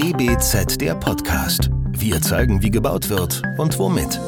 DBZ 0.00 0.80
der 0.80 0.94
Podcast. 0.94 1.70
Wir 1.90 2.22
zeigen, 2.22 2.62
wie 2.62 2.70
gebaut 2.70 3.08
wird 3.08 3.42
und 3.58 3.76
womit. 3.80 4.20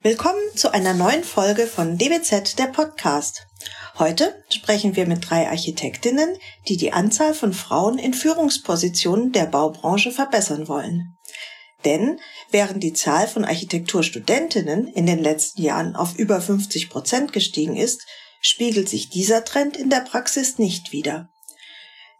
Willkommen 0.00 0.40
zu 0.56 0.72
einer 0.72 0.94
neuen 0.94 1.22
Folge 1.22 1.66
von 1.66 1.98
DBZ 1.98 2.58
der 2.58 2.68
Podcast. 2.68 3.46
Heute 3.98 4.34
sprechen 4.48 4.96
wir 4.96 5.06
mit 5.06 5.28
drei 5.28 5.46
Architektinnen, 5.50 6.38
die 6.68 6.78
die 6.78 6.94
Anzahl 6.94 7.34
von 7.34 7.52
Frauen 7.52 7.98
in 7.98 8.14
Führungspositionen 8.14 9.32
der 9.32 9.44
Baubranche 9.44 10.10
verbessern 10.10 10.66
wollen. 10.66 11.18
Denn 11.84 12.18
während 12.50 12.82
die 12.82 12.94
Zahl 12.94 13.28
von 13.28 13.44
Architekturstudentinnen 13.44 14.86
in 14.86 15.04
den 15.04 15.18
letzten 15.18 15.60
Jahren 15.60 15.96
auf 15.96 16.18
über 16.18 16.40
50 16.40 16.88
Prozent 16.88 17.34
gestiegen 17.34 17.76
ist, 17.76 18.06
spiegelt 18.40 18.88
sich 18.88 19.10
dieser 19.10 19.44
Trend 19.44 19.76
in 19.76 19.90
der 19.90 20.00
Praxis 20.00 20.56
nicht 20.56 20.92
wider. 20.92 21.29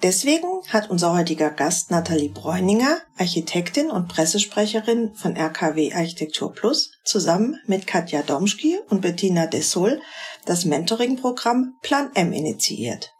Deswegen 0.02 0.62
hat 0.68 0.88
unser 0.88 1.12
heutiger 1.14 1.50
Gast 1.50 1.90
Nathalie 1.90 2.30
Bräuninger, 2.30 3.02
Architektin 3.18 3.90
und 3.90 4.08
Pressesprecherin 4.08 5.14
von 5.14 5.36
RKW 5.36 5.92
Architektur 5.92 6.52
Plus, 6.52 6.92
zusammen 7.04 7.58
mit 7.66 7.86
Katja 7.86 8.22
Domschki 8.22 8.78
und 8.88 9.02
Bettina 9.02 9.46
Dessol 9.46 10.00
das 10.46 10.64
Mentoring-Programm 10.64 11.76
Plan 11.82 12.10
M 12.14 12.32
initiiert. 12.32 13.12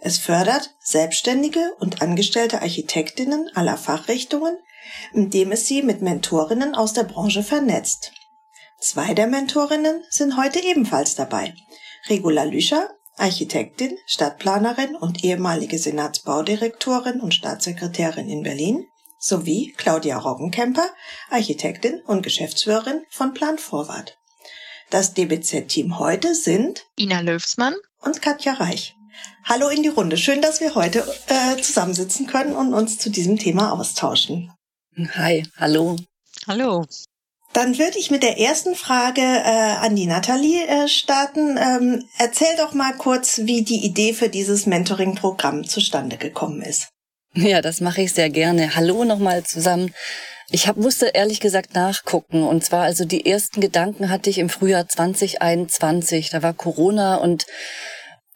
Es 0.00 0.18
fördert 0.18 0.74
selbstständige 0.80 1.72
und 1.78 2.02
angestellte 2.02 2.60
Architektinnen 2.60 3.48
aller 3.54 3.78
Fachrichtungen, 3.78 4.58
indem 5.14 5.52
es 5.52 5.66
sie 5.66 5.80
mit 5.80 6.02
Mentorinnen 6.02 6.74
aus 6.74 6.92
der 6.92 7.04
Branche 7.04 7.42
vernetzt. 7.42 8.12
Zwei 8.80 9.14
der 9.14 9.28
Mentorinnen 9.28 10.02
sind 10.10 10.36
heute 10.36 10.62
ebenfalls 10.62 11.14
dabei. 11.14 11.54
Regula 12.08 12.42
Lüscher, 12.42 12.90
Architektin, 13.16 13.96
Stadtplanerin 14.06 14.96
und 14.96 15.24
ehemalige 15.24 15.78
Senatsbaudirektorin 15.78 17.20
und 17.20 17.34
Staatssekretärin 17.34 18.28
in 18.28 18.42
Berlin, 18.42 18.86
sowie 19.18 19.72
Claudia 19.76 20.18
Roggenkemper, 20.18 20.88
Architektin 21.30 22.00
und 22.06 22.22
Geschäftsführerin 22.22 23.02
von 23.10 23.34
Plan 23.34 23.58
Vorwart. 23.58 24.18
Das 24.90 25.14
DBZ-Team 25.14 25.98
heute 25.98 26.34
sind 26.34 26.84
Ina 26.98 27.20
Löwsmann 27.20 27.74
und 28.00 28.20
Katja 28.20 28.54
Reich. 28.54 28.94
Hallo 29.44 29.68
in 29.68 29.82
die 29.82 29.88
Runde. 29.88 30.16
Schön, 30.16 30.42
dass 30.42 30.60
wir 30.60 30.74
heute 30.74 31.06
äh, 31.28 31.60
zusammensitzen 31.60 32.26
können 32.26 32.54
und 32.54 32.74
uns 32.74 32.98
zu 32.98 33.10
diesem 33.10 33.38
Thema 33.38 33.72
austauschen. 33.72 34.52
Hi, 35.14 35.46
hallo. 35.56 35.96
Hallo. 36.46 36.84
Dann 37.52 37.78
würde 37.78 37.98
ich 37.98 38.10
mit 38.10 38.22
der 38.22 38.38
ersten 38.38 38.74
Frage 38.74 39.20
äh, 39.20 39.76
an 39.80 39.94
die 39.94 40.06
Nathalie 40.06 40.66
äh, 40.66 40.88
starten. 40.88 41.58
Ähm, 41.58 42.08
erzähl 42.18 42.56
doch 42.56 42.72
mal 42.72 42.92
kurz, 42.94 43.40
wie 43.44 43.62
die 43.62 43.84
Idee 43.84 44.14
für 44.14 44.30
dieses 44.30 44.64
Mentoring-Programm 44.64 45.64
zustande 45.64 46.16
gekommen 46.16 46.62
ist. 46.62 46.88
Ja, 47.34 47.60
das 47.60 47.80
mache 47.80 48.02
ich 48.02 48.14
sehr 48.14 48.30
gerne. 48.30 48.74
Hallo 48.74 49.04
nochmal 49.04 49.44
zusammen. 49.44 49.92
Ich 50.50 50.66
hab, 50.66 50.76
musste 50.76 51.08
ehrlich 51.08 51.40
gesagt 51.40 51.74
nachgucken. 51.74 52.42
Und 52.42 52.64
zwar 52.64 52.84
also 52.84 53.04
die 53.04 53.26
ersten 53.26 53.60
Gedanken 53.60 54.10
hatte 54.10 54.30
ich 54.30 54.38
im 54.38 54.48
Frühjahr 54.48 54.88
2021. 54.88 56.30
Da 56.30 56.42
war 56.42 56.54
Corona 56.54 57.16
und 57.16 57.46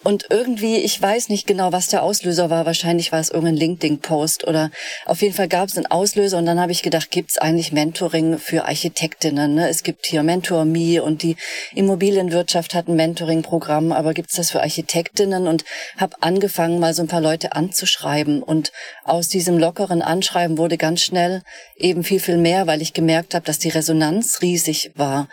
und 0.04 0.26
irgendwie, 0.30 0.76
ich 0.76 1.00
weiß 1.00 1.30
nicht 1.30 1.46
genau, 1.46 1.72
was 1.72 1.88
der 1.88 2.02
Auslöser 2.02 2.50
war. 2.50 2.66
Wahrscheinlich 2.66 3.12
war 3.12 3.18
es 3.18 3.30
irgendein 3.30 3.56
LinkedIn-Post 3.56 4.46
oder 4.46 4.70
auf 5.06 5.22
jeden 5.22 5.34
Fall 5.34 5.48
gab 5.48 5.68
es 5.68 5.76
einen 5.76 5.86
Auslöser 5.86 6.38
und 6.38 6.46
dann 6.46 6.60
habe 6.60 6.70
ich 6.70 6.82
gedacht, 6.82 7.10
gibt 7.10 7.30
es 7.30 7.38
eigentlich 7.38 7.72
Mentoring 7.72 8.38
für 8.38 8.66
Architektinnen? 8.66 9.54
Ne? 9.54 9.68
Es 9.68 9.82
gibt 9.82 10.06
hier 10.06 10.22
Mentor 10.22 10.64
Me 10.64 11.02
und 11.02 11.22
die 11.22 11.36
Immobilienwirtschaft 11.74 12.74
hat 12.74 12.88
ein 12.88 12.96
Mentoring-Programm, 12.96 13.90
aber 13.90 14.12
gibt 14.12 14.30
es 14.30 14.36
das 14.36 14.50
für 14.50 14.60
Architektinnen? 14.60 15.48
Und 15.48 15.64
habe 15.96 16.16
angefangen, 16.20 16.78
mal 16.78 16.94
so 16.94 17.02
ein 17.02 17.08
paar 17.08 17.22
Leute 17.22 17.52
anzuschreiben 17.52 18.42
und 18.42 18.72
aus 19.02 19.28
diesem 19.28 19.58
lockeren 19.58 20.02
Anschreiben 20.02 20.58
wurde 20.58 20.76
ganz 20.76 21.00
schnell 21.00 21.42
eben 21.76 22.04
viel, 22.04 22.20
viel 22.20 22.36
mehr, 22.36 22.66
weil 22.66 22.82
ich 22.82 22.92
gemerkt 22.92 23.34
habe, 23.34 23.46
dass 23.46 23.58
die 23.58 23.70
Resonanz 23.70 24.42
riesig 24.42 24.92
war. 24.94 25.28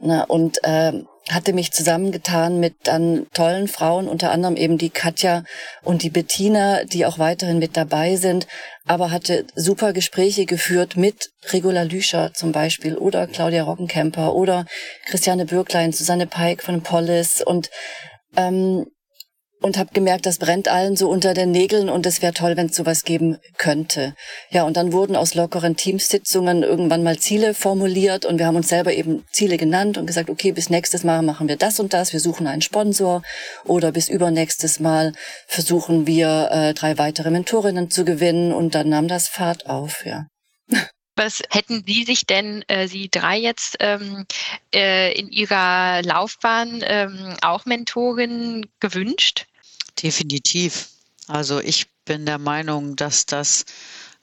Ne? 0.00 0.26
Und 0.26 0.62
äh, 0.64 0.92
hatte 1.30 1.52
mich 1.52 1.72
zusammengetan 1.72 2.58
mit 2.60 2.74
dann 2.84 3.26
tollen 3.34 3.68
Frauen, 3.68 4.08
unter 4.08 4.30
anderem 4.30 4.56
eben 4.56 4.78
die 4.78 4.90
Katja 4.90 5.44
und 5.82 6.02
die 6.02 6.10
Bettina, 6.10 6.84
die 6.84 7.06
auch 7.06 7.18
weiterhin 7.18 7.58
mit 7.58 7.76
dabei 7.76 8.16
sind, 8.16 8.46
aber 8.86 9.10
hatte 9.10 9.46
super 9.54 9.92
Gespräche 9.92 10.46
geführt 10.46 10.96
mit 10.96 11.30
Regula 11.52 11.82
Lüscher 11.82 12.32
zum 12.34 12.52
Beispiel 12.52 12.96
oder 12.96 13.26
Claudia 13.26 13.62
Roggenkemper 13.62 14.34
oder 14.34 14.66
Christiane 15.06 15.44
Bürklein, 15.44 15.92
Susanne 15.92 16.26
Peik 16.26 16.62
von 16.62 16.82
Polis 16.82 17.42
und 17.42 17.70
ähm, 18.36 18.86
und 19.60 19.76
habe 19.76 19.90
gemerkt, 19.92 20.26
das 20.26 20.38
brennt 20.38 20.68
allen 20.68 20.96
so 20.96 21.08
unter 21.08 21.34
den 21.34 21.50
Nägeln 21.50 21.88
und 21.88 22.06
es 22.06 22.22
wäre 22.22 22.32
toll, 22.32 22.56
wenn 22.56 22.66
es 22.66 22.76
sowas 22.76 23.02
geben 23.02 23.38
könnte. 23.56 24.14
Ja, 24.50 24.62
und 24.64 24.76
dann 24.76 24.92
wurden 24.92 25.16
aus 25.16 25.34
lockeren 25.34 25.76
Teamsitzungen 25.76 26.62
irgendwann 26.62 27.02
mal 27.02 27.18
Ziele 27.18 27.54
formuliert 27.54 28.24
und 28.24 28.38
wir 28.38 28.46
haben 28.46 28.56
uns 28.56 28.68
selber 28.68 28.92
eben 28.92 29.24
Ziele 29.32 29.56
genannt 29.56 29.98
und 29.98 30.06
gesagt, 30.06 30.30
okay, 30.30 30.52
bis 30.52 30.70
nächstes 30.70 31.04
Mal 31.04 31.22
machen 31.22 31.48
wir 31.48 31.56
das 31.56 31.80
und 31.80 31.92
das, 31.92 32.12
wir 32.12 32.20
suchen 32.20 32.46
einen 32.46 32.62
Sponsor 32.62 33.22
oder 33.64 33.92
bis 33.92 34.08
übernächstes 34.08 34.80
Mal 34.80 35.12
versuchen 35.46 36.06
wir 36.06 36.48
äh, 36.52 36.74
drei 36.74 36.98
weitere 36.98 37.30
Mentorinnen 37.30 37.90
zu 37.90 38.04
gewinnen 38.04 38.52
und 38.52 38.74
dann 38.74 38.88
nahm 38.88 39.08
das 39.08 39.28
Fahrt 39.28 39.66
auf, 39.66 40.06
ja. 40.06 40.26
Was 41.18 41.42
hätten 41.50 41.82
Sie 41.84 42.04
sich 42.04 42.26
denn, 42.26 42.62
äh, 42.68 42.86
Sie 42.86 43.08
drei 43.10 43.38
jetzt, 43.38 43.76
ähm, 43.80 44.24
äh, 44.72 45.12
in 45.18 45.32
Ihrer 45.32 46.00
Laufbahn 46.02 46.80
ähm, 46.84 47.36
auch 47.42 47.64
Mentorin 47.64 48.66
gewünscht? 48.78 49.46
Definitiv. 50.00 50.90
Also 51.26 51.58
ich 51.58 51.88
bin 52.04 52.24
der 52.24 52.38
Meinung, 52.38 52.94
dass 52.94 53.26
das 53.26 53.64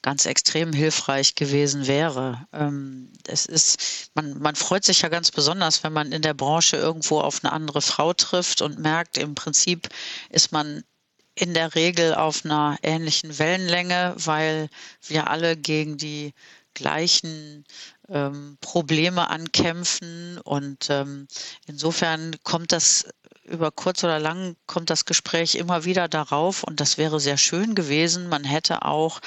ganz 0.02 0.26
extrem 0.26 0.72
hilfreich 0.72 1.36
gewesen 1.36 1.86
wäre. 1.86 2.48
Ähm, 2.54 3.12
es 3.28 3.46
ist, 3.46 4.12
man, 4.14 4.40
man 4.40 4.56
freut 4.56 4.86
sich 4.86 5.02
ja 5.02 5.10
ganz 5.10 5.32
besonders, 5.32 5.84
wenn 5.84 5.92
man 5.92 6.14
in 6.14 6.22
der 6.22 6.34
Branche 6.34 6.78
irgendwo 6.78 7.20
auf 7.20 7.44
eine 7.44 7.52
andere 7.52 7.82
Frau 7.82 8.14
trifft 8.14 8.62
und 8.62 8.80
merkt, 8.80 9.18
im 9.18 9.36
Prinzip 9.36 9.90
ist 10.30 10.54
man 10.54 10.86
in 11.34 11.54
der 11.54 11.76
Regel 11.76 12.16
auf 12.16 12.46
einer 12.46 12.78
ähnlichen 12.84 13.38
Wellenlänge, 13.38 14.14
weil 14.16 14.70
wir 15.06 15.30
alle 15.30 15.58
gegen 15.58 15.98
die 15.98 16.34
gleichen 16.76 17.66
ähm, 18.10 18.58
Probleme 18.62 19.30
ankämpfen. 19.30 20.40
Und 20.44 20.90
ähm, 20.90 21.28
insofern 21.66 22.36
kommt 22.44 22.72
das 22.72 23.08
über 23.46 23.72
kurz 23.72 24.04
oder 24.04 24.20
lang 24.20 24.56
kommt 24.66 24.90
das 24.90 25.06
Gespräch 25.06 25.56
immer 25.56 25.86
wieder 25.86 26.08
darauf 26.08 26.64
und 26.64 26.80
das 26.80 26.98
wäre 26.98 27.20
sehr 27.20 27.38
schön 27.38 27.76
gewesen. 27.76 28.28
Man 28.28 28.44
hätte 28.44 28.84
auch 28.84 29.22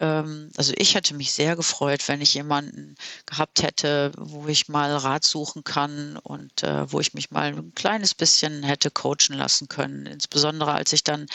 ähm, 0.00 0.50
also 0.56 0.72
ich 0.76 0.94
hätte 0.94 1.14
mich 1.14 1.32
sehr 1.32 1.56
gefreut, 1.56 2.08
wenn 2.08 2.20
ich 2.20 2.34
jemanden 2.34 2.96
gehabt 3.26 3.62
hätte, 3.62 4.12
wo 4.16 4.46
ich 4.48 4.68
mal 4.68 4.96
Rat 4.96 5.24
suchen 5.24 5.64
kann 5.64 6.16
und 6.16 6.62
äh, 6.62 6.90
wo 6.90 7.00
ich 7.00 7.14
mich 7.14 7.30
mal 7.30 7.54
ein 7.54 7.74
kleines 7.74 8.14
bisschen 8.14 8.62
hätte 8.62 8.90
coachen 8.90 9.36
lassen 9.36 9.68
können. 9.68 10.06
Insbesondere 10.06 10.72
als 10.72 10.92
ich 10.92 11.04
dann 11.04 11.26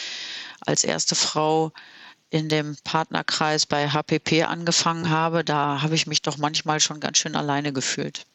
als 0.65 0.83
erste 0.83 1.15
Frau 1.15 1.71
in 2.29 2.49
dem 2.49 2.77
Partnerkreis 2.83 3.65
bei 3.65 3.89
HPP 3.89 4.43
angefangen 4.43 5.09
habe, 5.09 5.43
da 5.43 5.81
habe 5.81 5.95
ich 5.95 6.07
mich 6.07 6.21
doch 6.21 6.37
manchmal 6.37 6.79
schon 6.79 6.99
ganz 6.99 7.17
schön 7.17 7.35
alleine 7.35 7.73
gefühlt. 7.73 8.25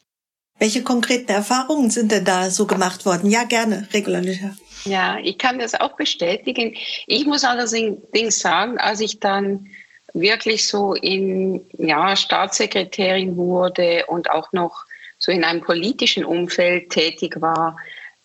Welche 0.57 0.83
konkreten 0.83 1.31
Erfahrungen 1.31 1.89
sind 1.89 2.11
denn 2.11 2.23
da 2.23 2.49
so 2.49 2.65
gemacht 2.65 3.05
worden? 3.05 3.29
Ja, 3.29 3.43
gerne, 3.43 3.87
regulär. 3.93 4.55
Ja, 4.85 5.17
ich 5.21 5.37
kann 5.37 5.59
das 5.59 5.73
auch 5.75 5.97
bestätigen. 5.97 6.75
Ich 7.07 7.25
muss 7.25 7.43
allerdings 7.43 8.39
sagen, 8.39 8.77
als 8.77 9.01
ich 9.01 9.19
dann 9.19 9.67
wirklich 10.13 10.67
so 10.67 10.93
in 10.93 11.65
ja, 11.77 12.15
Staatssekretärin 12.15 13.35
wurde 13.35 14.05
und 14.07 14.31
auch 14.31 14.53
noch 14.53 14.85
so 15.17 15.31
in 15.31 15.43
einem 15.43 15.61
politischen 15.61 16.23
Umfeld 16.23 16.89
tätig 16.89 17.41
war, 17.41 17.77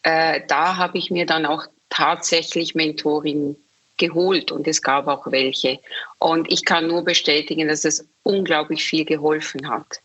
äh, 0.02 0.40
da 0.46 0.76
habe 0.76 0.98
ich 0.98 1.10
mir 1.10 1.26
dann 1.26 1.46
auch 1.46 1.66
tatsächlich 1.88 2.74
Mentorin 2.74 3.56
geholt 4.00 4.50
und 4.50 4.66
es 4.66 4.82
gab 4.82 5.06
auch 5.06 5.30
welche. 5.30 5.78
Und 6.18 6.50
ich 6.50 6.64
kann 6.64 6.88
nur 6.88 7.04
bestätigen, 7.04 7.68
dass 7.68 7.84
es 7.84 8.08
unglaublich 8.24 8.82
viel 8.84 9.04
geholfen 9.04 9.70
hat. 9.70 10.00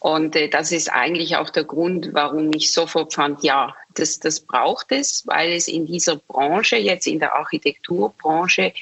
Und 0.00 0.36
äh, 0.36 0.48
das 0.48 0.70
ist 0.70 0.92
eigentlich 0.92 1.36
auch 1.36 1.50
der 1.50 1.64
Grund, 1.64 2.10
warum 2.12 2.52
ich 2.52 2.72
sofort 2.72 3.14
fand, 3.14 3.42
ja, 3.42 3.74
das, 3.94 4.18
das 4.18 4.40
braucht 4.40 4.92
es, 4.92 5.26
weil 5.26 5.52
es 5.52 5.66
in 5.66 5.86
dieser 5.86 6.16
Branche, 6.16 6.76
jetzt 6.76 7.06
in 7.06 7.18
der 7.18 7.34
Architekturbranche, 7.34 8.72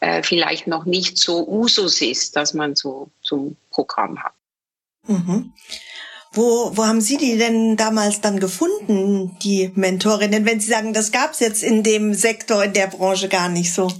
äh, 0.00 0.22
vielleicht 0.22 0.66
noch 0.66 0.84
nicht 0.84 1.18
so 1.18 1.48
Usus 1.48 2.00
ist, 2.00 2.36
dass 2.36 2.54
man 2.54 2.76
so 2.76 3.08
zum 3.22 3.56
Programm 3.70 4.22
hat. 4.22 4.34
Mhm. 5.06 5.52
Wo, 6.34 6.74
wo 6.74 6.84
haben 6.84 7.00
Sie 7.00 7.18
die 7.18 7.36
denn 7.36 7.76
damals 7.76 8.20
dann 8.20 8.40
gefunden, 8.40 9.36
die 9.42 9.70
Mentorinnen, 9.74 10.46
wenn 10.46 10.60
Sie 10.60 10.70
sagen, 10.70 10.94
das 10.94 11.12
gab 11.12 11.32
es 11.32 11.40
jetzt 11.40 11.62
in 11.62 11.82
dem 11.82 12.14
Sektor, 12.14 12.64
in 12.64 12.72
der 12.72 12.86
Branche 12.86 13.28
gar 13.28 13.50
nicht 13.50 13.72
so? 13.72 13.92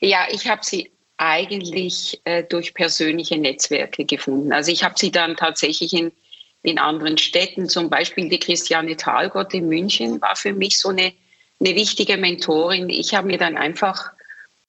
Ja, 0.00 0.26
ich 0.30 0.48
habe 0.48 0.64
sie 0.64 0.90
eigentlich 1.18 2.20
äh, 2.24 2.44
durch 2.44 2.74
persönliche 2.74 3.36
Netzwerke 3.36 4.04
gefunden. 4.04 4.52
Also 4.52 4.70
ich 4.70 4.84
habe 4.84 4.94
sie 4.96 5.10
dann 5.10 5.36
tatsächlich 5.36 5.92
in, 5.92 6.12
in 6.62 6.78
anderen 6.78 7.18
Städten, 7.18 7.68
zum 7.68 7.90
Beispiel 7.90 8.28
die 8.28 8.38
Christiane 8.38 8.96
Thalgott 8.96 9.52
in 9.52 9.68
München 9.68 10.20
war 10.22 10.36
für 10.36 10.52
mich 10.52 10.78
so 10.78 10.90
eine, 10.90 11.12
eine 11.60 11.74
wichtige 11.74 12.16
Mentorin. 12.16 12.88
Ich 12.88 13.14
habe 13.14 13.26
mir 13.26 13.38
dann 13.38 13.56
einfach 13.56 14.12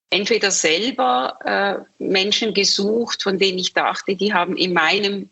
entweder 0.10 0.50
selber 0.50 1.38
äh, 1.46 2.04
Menschen 2.04 2.54
gesucht, 2.54 3.22
von 3.22 3.38
denen 3.38 3.60
ich 3.60 3.74
dachte, 3.74 4.16
die 4.16 4.34
haben 4.34 4.58
in 4.58 4.74
meinem 4.74 5.30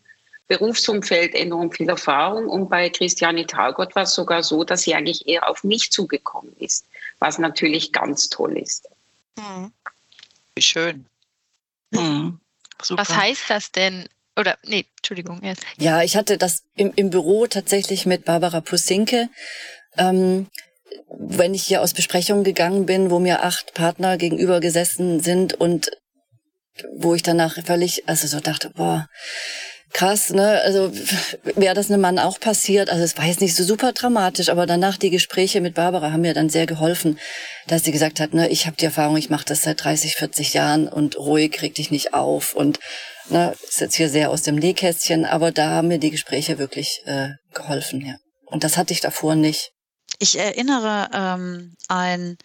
Berufsumfeld 0.48 1.34
enorm 1.34 1.70
viel 1.70 1.88
Erfahrung. 1.88 2.48
Und 2.48 2.68
bei 2.68 2.88
Christiane 2.88 3.46
Talgott 3.46 3.94
war 3.94 4.04
es 4.04 4.14
sogar 4.14 4.42
so, 4.42 4.64
dass 4.64 4.82
sie 4.82 4.94
eigentlich 4.94 5.28
eher 5.28 5.48
auf 5.48 5.62
mich 5.62 5.92
zugekommen 5.92 6.56
ist, 6.58 6.86
was 7.18 7.38
natürlich 7.38 7.92
ganz 7.92 8.28
toll 8.28 8.58
ist. 8.58 8.88
Mhm. 9.36 9.72
Wie 10.54 10.62
schön. 10.62 11.06
Mhm. 11.90 12.40
Was 12.90 13.10
heißt 13.10 13.44
das 13.48 13.72
denn? 13.72 14.08
Oder, 14.36 14.56
nee, 14.64 14.86
Entschuldigung. 14.98 15.42
Jetzt. 15.42 15.64
Ja, 15.78 16.02
ich 16.02 16.16
hatte 16.16 16.38
das 16.38 16.62
im, 16.76 16.92
im 16.94 17.10
Büro 17.10 17.46
tatsächlich 17.46 18.06
mit 18.06 18.24
Barbara 18.24 18.60
Pusinke. 18.60 19.28
Ähm, 19.96 20.46
wenn 21.10 21.54
ich 21.54 21.64
hier 21.64 21.82
aus 21.82 21.92
Besprechungen 21.92 22.44
gegangen 22.44 22.86
bin, 22.86 23.10
wo 23.10 23.18
mir 23.18 23.42
acht 23.42 23.74
Partner 23.74 24.16
gegenüber 24.16 24.60
gesessen 24.60 25.20
sind 25.20 25.54
und 25.54 25.90
wo 26.94 27.14
ich 27.14 27.22
danach 27.22 27.56
völlig, 27.64 28.08
also 28.08 28.26
so 28.26 28.40
dachte, 28.40 28.70
boah, 28.70 29.08
krass, 29.92 30.30
ne? 30.30 30.60
Also 30.64 30.92
wäre 31.56 31.74
das 31.74 31.90
einem 31.90 32.00
Mann 32.00 32.18
auch 32.18 32.40
passiert, 32.40 32.90
also 32.90 33.02
es 33.02 33.16
war 33.16 33.24
jetzt 33.24 33.40
nicht 33.40 33.56
so 33.56 33.64
super 33.64 33.92
dramatisch, 33.92 34.48
aber 34.48 34.66
danach 34.66 34.96
die 34.96 35.10
Gespräche 35.10 35.60
mit 35.60 35.74
Barbara 35.74 36.12
haben 36.12 36.20
mir 36.20 36.34
dann 36.34 36.50
sehr 36.50 36.66
geholfen, 36.66 37.18
dass 37.66 37.84
sie 37.84 37.92
gesagt 37.92 38.20
hat, 38.20 38.34
ne, 38.34 38.48
ich 38.48 38.66
habe 38.66 38.76
die 38.76 38.84
Erfahrung, 38.84 39.16
ich 39.16 39.30
mache 39.30 39.44
das 39.46 39.62
seit 39.62 39.82
30, 39.82 40.16
40 40.16 40.54
Jahren 40.54 40.88
und 40.88 41.16
ruhig 41.18 41.60
reg 41.62 41.74
dich 41.74 41.90
nicht 41.90 42.14
auf 42.14 42.54
und 42.54 42.78
ne, 43.30 43.54
ist 43.66 43.80
jetzt 43.80 43.96
hier 43.96 44.08
sehr 44.08 44.30
aus 44.30 44.42
dem 44.42 44.56
Nähkästchen, 44.56 45.24
aber 45.24 45.52
da 45.52 45.70
haben 45.70 45.88
mir 45.88 45.98
die 45.98 46.10
Gespräche 46.10 46.58
wirklich 46.58 47.02
äh, 47.06 47.30
geholfen, 47.54 48.04
ja. 48.04 48.16
Und 48.46 48.64
das 48.64 48.76
hatte 48.76 48.94
ich 48.94 49.00
davor 49.00 49.34
nicht. 49.34 49.72
Ich 50.18 50.38
erinnere 50.38 51.10
ähm, 51.12 51.74
ein 51.88 52.38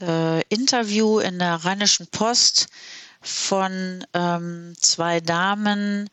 äh, 0.00 0.42
Interview 0.48 1.18
in 1.18 1.38
der 1.38 1.54
Rheinischen 1.54 2.08
Post 2.08 2.68
von 3.22 4.04
ähm, 4.14 4.74
zwei 4.80 5.20
Damen, 5.20 6.08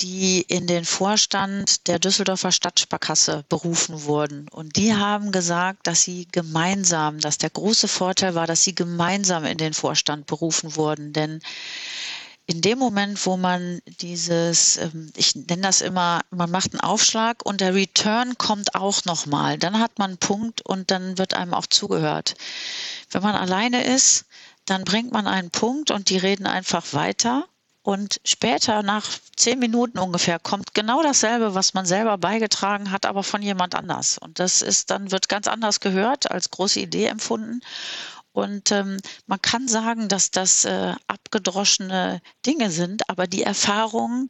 die 0.00 0.42
in 0.42 0.66
den 0.66 0.84
Vorstand 0.84 1.86
der 1.88 1.98
Düsseldorfer 1.98 2.52
Stadtsparkasse 2.52 3.44
berufen 3.48 4.04
wurden. 4.04 4.48
Und 4.50 4.76
die 4.76 4.94
haben 4.94 5.32
gesagt, 5.32 5.86
dass 5.86 6.02
sie 6.02 6.28
gemeinsam, 6.30 7.18
dass 7.20 7.38
der 7.38 7.50
große 7.50 7.88
Vorteil 7.88 8.34
war, 8.34 8.46
dass 8.46 8.62
sie 8.62 8.74
gemeinsam 8.74 9.44
in 9.44 9.58
den 9.58 9.74
Vorstand 9.74 10.26
berufen 10.26 10.76
wurden. 10.76 11.12
Denn 11.12 11.40
in 12.46 12.62
dem 12.62 12.78
Moment, 12.78 13.26
wo 13.26 13.36
man 13.36 13.80
dieses, 14.00 14.78
ähm, 14.78 15.12
ich 15.16 15.34
nenne 15.34 15.62
das 15.62 15.82
immer, 15.82 16.22
man 16.30 16.50
macht 16.50 16.72
einen 16.72 16.80
Aufschlag 16.80 17.44
und 17.44 17.60
der 17.60 17.74
Return 17.74 18.38
kommt 18.38 18.74
auch 18.74 19.04
nochmal, 19.04 19.58
dann 19.58 19.78
hat 19.78 19.98
man 19.98 20.12
einen 20.12 20.18
Punkt 20.18 20.62
und 20.62 20.90
dann 20.90 21.18
wird 21.18 21.34
einem 21.34 21.52
auch 21.52 21.66
zugehört. 21.66 22.36
Wenn 23.10 23.22
man 23.22 23.34
alleine 23.34 23.84
ist, 23.84 24.24
dann 24.64 24.84
bringt 24.84 25.12
man 25.12 25.26
einen 25.26 25.50
Punkt 25.50 25.90
und 25.90 26.08
die 26.08 26.16
reden 26.16 26.46
einfach 26.46 26.94
weiter 26.94 27.46
und 27.88 28.20
später, 28.22 28.82
nach 28.82 29.06
zehn 29.34 29.58
Minuten 29.58 29.98
ungefähr, 29.98 30.38
kommt 30.38 30.74
genau 30.74 31.02
dasselbe, 31.02 31.54
was 31.54 31.72
man 31.72 31.86
selber 31.86 32.18
beigetragen 32.18 32.90
hat, 32.90 33.06
aber 33.06 33.22
von 33.22 33.40
jemand 33.40 33.74
anders. 33.74 34.18
Und 34.18 34.40
das 34.40 34.60
ist 34.60 34.90
dann, 34.90 35.10
wird 35.10 35.30
ganz 35.30 35.48
anders 35.48 35.80
gehört, 35.80 36.30
als 36.30 36.50
große 36.50 36.80
Idee 36.80 37.06
empfunden. 37.06 37.60
Und 38.32 38.72
ähm, 38.72 38.98
man 39.26 39.40
kann 39.40 39.68
sagen, 39.68 40.08
dass 40.08 40.30
das 40.30 40.66
äh, 40.66 40.96
abgedroschene 41.06 42.20
Dinge 42.44 42.70
sind, 42.70 43.08
aber 43.08 43.26
die 43.26 43.42
Erfahrungen 43.42 44.28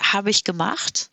habe 0.00 0.30
ich 0.30 0.42
gemacht 0.42 1.10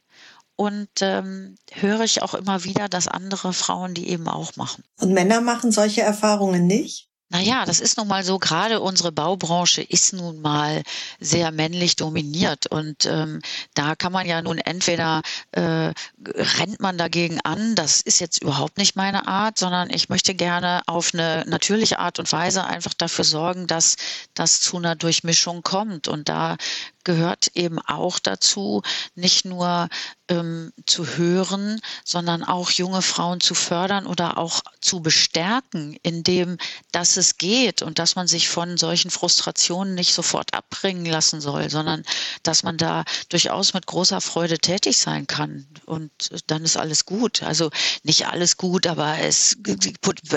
und 0.55 0.87
ähm, 1.01 1.57
höre 1.73 2.05
ich 2.05 2.21
auch 2.21 2.35
immer 2.35 2.63
wieder, 2.63 2.87
dass 2.87 3.09
andere 3.09 3.51
Frauen 3.51 3.95
die 3.95 4.07
eben 4.07 4.29
auch 4.29 4.55
machen. 4.55 4.85
Und 5.01 5.11
Männer 5.11 5.41
machen 5.41 5.73
solche 5.73 6.03
Erfahrungen 6.03 6.67
nicht? 6.67 7.10
Naja, 7.31 7.63
das 7.65 7.79
ist 7.79 7.97
nun 7.97 8.09
mal 8.09 8.25
so, 8.25 8.39
gerade 8.39 8.81
unsere 8.81 9.13
Baubranche 9.13 9.81
ist 9.81 10.11
nun 10.11 10.41
mal 10.41 10.83
sehr 11.21 11.51
männlich 11.51 11.95
dominiert. 11.95 12.67
Und 12.67 13.05
ähm, 13.05 13.41
da 13.73 13.95
kann 13.95 14.11
man 14.11 14.27
ja 14.27 14.41
nun 14.41 14.57
entweder 14.57 15.21
äh, 15.53 15.93
rennt 16.27 16.81
man 16.81 16.97
dagegen 16.97 17.39
an, 17.39 17.75
das 17.75 18.01
ist 18.01 18.19
jetzt 18.19 18.41
überhaupt 18.41 18.77
nicht 18.77 18.97
meine 18.97 19.29
Art, 19.29 19.57
sondern 19.57 19.89
ich 19.91 20.09
möchte 20.09 20.35
gerne 20.35 20.81
auf 20.87 21.13
eine 21.13 21.45
natürliche 21.47 21.99
Art 21.99 22.19
und 22.19 22.29
Weise 22.33 22.65
einfach 22.65 22.93
dafür 22.93 23.23
sorgen, 23.23 23.65
dass 23.65 23.95
das 24.33 24.59
zu 24.59 24.75
einer 24.75 24.97
Durchmischung 24.97 25.63
kommt. 25.63 26.09
Und 26.09 26.27
da 26.27 26.57
gehört 27.03 27.51
eben 27.55 27.79
auch 27.79 28.19
dazu, 28.19 28.81
nicht 29.15 29.45
nur 29.45 29.89
ähm, 30.27 30.71
zu 30.85 31.05
hören, 31.17 31.81
sondern 32.05 32.43
auch 32.43 32.71
junge 32.71 33.01
Frauen 33.01 33.41
zu 33.41 33.53
fördern 33.53 34.05
oder 34.05 34.37
auch 34.37 34.61
zu 34.79 35.01
bestärken, 35.01 35.97
indem 36.03 36.57
dass 36.91 37.17
es 37.17 37.37
geht 37.37 37.81
und 37.81 37.99
dass 37.99 38.15
man 38.15 38.27
sich 38.27 38.47
von 38.47 38.77
solchen 38.77 39.11
Frustrationen 39.11 39.93
nicht 39.93 40.13
sofort 40.13 40.53
abbringen 40.53 41.05
lassen 41.05 41.41
soll, 41.41 41.69
sondern 41.69 42.03
dass 42.43 42.63
man 42.63 42.77
da 42.77 43.03
durchaus 43.29 43.73
mit 43.73 43.85
großer 43.85 44.21
Freude 44.21 44.57
tätig 44.59 44.97
sein 44.97 45.27
kann 45.27 45.67
und 45.85 46.11
dann 46.47 46.63
ist 46.63 46.77
alles 46.77 47.05
gut. 47.05 47.43
Also 47.43 47.69
nicht 48.03 48.27
alles 48.27 48.57
gut, 48.57 48.87
aber 48.87 49.19
es 49.19 49.57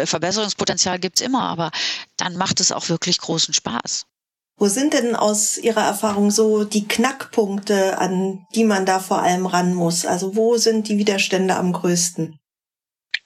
Verbesserungspotenzial 0.05 0.99
gibt's 0.99 1.21
immer, 1.21 1.43
aber 1.43 1.71
dann 2.17 2.37
macht 2.37 2.61
es 2.61 2.73
auch 2.73 2.89
wirklich 2.89 3.19
großen 3.19 3.55
Spaß. 3.55 4.07
Wo 4.57 4.67
sind 4.67 4.95
denn 4.95 5.17
aus 5.17 5.59
Ihrer 5.59 5.83
Erfahrung 5.83 6.31
so 6.31 6.65
die 6.65 6.87
Knackpunkte, 6.87 7.99
an 7.99 8.47
die 8.55 8.65
man 8.65 8.87
da 8.87 9.01
vor 9.01 9.21
allem 9.21 9.47
ran 9.47 9.75
muss? 9.75 10.07
Also 10.07 10.37
wo 10.37 10.57
sind 10.57 10.89
die 10.89 10.99
Widerstände 10.99 11.57
am 11.57 11.73
größten? 11.73 12.39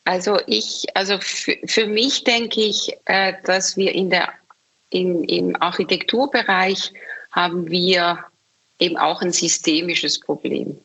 Also 0.04 0.40
ich, 0.46 0.86
also 0.94 1.19
für, 1.20 1.58
für 1.66 1.86
mich 1.86 2.25
denke 2.25 2.62
ich, 2.62 2.96
äh, 3.04 3.34
dass 3.44 3.76
wir 3.76 3.94
in 3.94 4.08
der, 4.08 4.32
in, 4.88 5.22
im 5.25 5.54
Architekturbereich 5.60 6.94
haben 7.31 7.69
wir 7.69 8.24
eben 8.78 8.96
auch 8.96 9.20
ein 9.20 9.32
systemisches 9.32 10.19
Problem. 10.19 10.78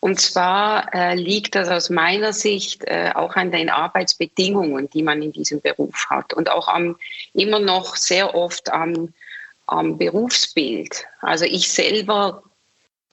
Und 0.00 0.20
zwar 0.20 0.94
äh, 0.94 1.14
liegt 1.14 1.54
das 1.54 1.68
aus 1.68 1.90
meiner 1.90 2.32
Sicht 2.32 2.84
äh, 2.84 3.10
auch 3.14 3.34
an 3.34 3.50
den 3.50 3.68
Arbeitsbedingungen, 3.68 4.88
die 4.88 5.02
man 5.02 5.20
in 5.20 5.32
diesem 5.32 5.60
Beruf 5.60 6.06
hat 6.08 6.32
und 6.32 6.50
auch 6.50 6.68
am, 6.68 6.96
immer 7.34 7.60
noch 7.60 7.96
sehr 7.96 8.34
oft 8.34 8.72
am 8.72 9.12
am 9.66 9.98
Berufsbild. 9.98 11.06
Also 11.20 11.44
ich 11.44 11.70
selber 11.70 12.42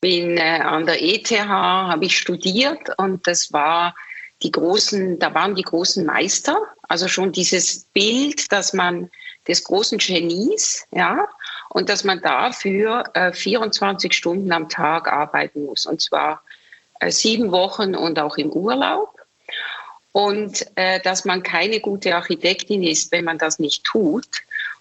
bin 0.02 0.38
äh, 0.38 0.60
an 0.62 0.86
der 0.86 1.02
ETH, 1.02 1.32
habe 1.32 2.06
ich 2.06 2.18
studiert 2.18 2.90
und 2.98 3.26
das 3.26 3.54
war 3.54 3.96
die 4.42 4.52
großen, 4.52 5.20
da 5.20 5.34
waren 5.34 5.56
die 5.56 5.64
großen 5.64 6.06
Meister, 6.06 6.58
also 6.90 7.08
schon 7.08 7.32
dieses 7.32 7.86
Bild, 7.94 8.52
dass 8.52 8.74
man 8.74 9.10
des 9.48 9.64
großen 9.64 9.98
Genies, 9.98 10.86
ja, 10.92 11.28
und 11.70 11.90
dass 11.90 12.04
man 12.04 12.22
dafür 12.22 13.06
äh, 13.14 13.32
24 13.32 14.14
Stunden 14.14 14.52
am 14.52 14.70
Tag 14.70 15.08
arbeiten 15.08 15.66
muss. 15.66 15.86
Und 15.86 16.02
zwar 16.02 16.42
äh, 17.00 17.12
sieben 17.12 17.52
Wochen 17.52 17.96
und 17.96 18.20
auch 18.20 18.38
im 18.38 18.52
Urlaub. 18.52 19.18
Und 20.12 20.68
äh, 20.76 21.00
dass 21.02 21.26
man 21.26 21.42
keine 21.42 21.80
gute 21.80 22.16
Architektin 22.16 22.84
ist, 22.84 23.12
wenn 23.12 23.26
man 23.26 23.40
das 23.40 23.58
nicht 23.58 23.84
tut 23.84 24.28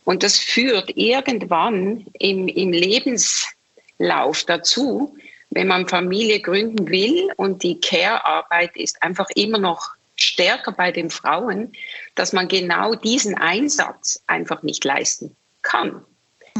und 0.05 0.23
das 0.23 0.39
führt 0.39 0.97
irgendwann 0.97 2.07
im, 2.19 2.49
im 2.49 2.73
Lebenslauf 2.73 4.45
dazu, 4.47 5.17
wenn 5.51 5.69
man 5.69 5.87
Familie 5.87 6.41
gründen 6.41 6.89
will 6.89 7.31
und 7.37 7.63
die 7.63 7.81
Care-Arbeit 7.81 8.77
ist 8.77 9.03
einfach 9.03 9.29
immer 9.35 9.59
noch 9.59 9.91
stärker 10.17 10.73
bei 10.73 10.93
den 10.93 11.11
Frauen, 11.11 11.73
dass 12.15 12.33
man 12.33 12.49
genau 12.49 12.95
diesen 12.95 13.37
Einsatz 13.37 14.23
einfach 14.27 14.63
nicht 14.63 14.85
leisten 14.85 15.37
kann. 15.63 16.05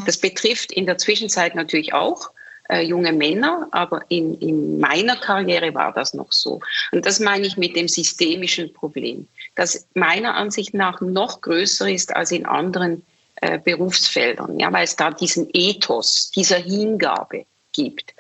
Das 0.07 0.19
betrifft 0.19 0.73
in 0.73 0.87
der 0.87 0.99
Zwischenzeit 0.99 1.55
natürlich 1.55 1.93
auch 1.95 2.31
äh, 2.69 2.83
junge 2.83 3.13
Männer, 3.13 3.69
aber 3.73 4.03
in, 4.09 4.35
in 4.41 4.79
meiner 4.79 5.17
Karriere 5.17 5.75
war 5.75 5.93
das 5.93 6.15
noch 6.15 6.33
so. 6.33 6.61
Und 6.93 7.05
das 7.05 7.21
meine 7.21 7.47
ich 7.47 7.57
mit 7.57 7.77
dem 7.77 7.89
systemischen 7.89 8.73
Problem, 8.73 9.29
das 9.55 9.87
meiner 9.95 10.35
Ansicht 10.35 10.75
nach 10.75 11.01
noch 11.01 11.41
größer 11.41 11.91
ist 11.91 12.15
als 12.15 12.31
in 12.31 12.47
anderen 12.47 13.05
äh, 13.43 13.59
Berufsfeldern, 13.59 14.59
ja, 14.59 14.73
weil 14.73 14.85
es 14.85 14.95
da 14.95 15.11
diesen 15.11 15.49
Ethos 15.53 16.31
dieser 16.31 16.59
Hingabe 16.59 17.45
gibt. 17.73 18.15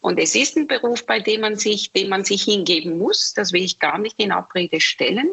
Und 0.00 0.18
es 0.18 0.34
ist 0.34 0.56
ein 0.56 0.66
Beruf, 0.66 1.06
bei 1.06 1.20
dem 1.20 1.42
man 1.42 1.56
sich, 1.56 1.92
dem 1.92 2.08
man 2.08 2.24
sich 2.24 2.42
hingeben 2.42 2.98
muss. 2.98 3.32
Das 3.34 3.52
will 3.52 3.62
ich 3.62 3.78
gar 3.78 3.98
nicht 3.98 4.18
in 4.18 4.32
Abrede 4.32 4.80
stellen. 4.80 5.30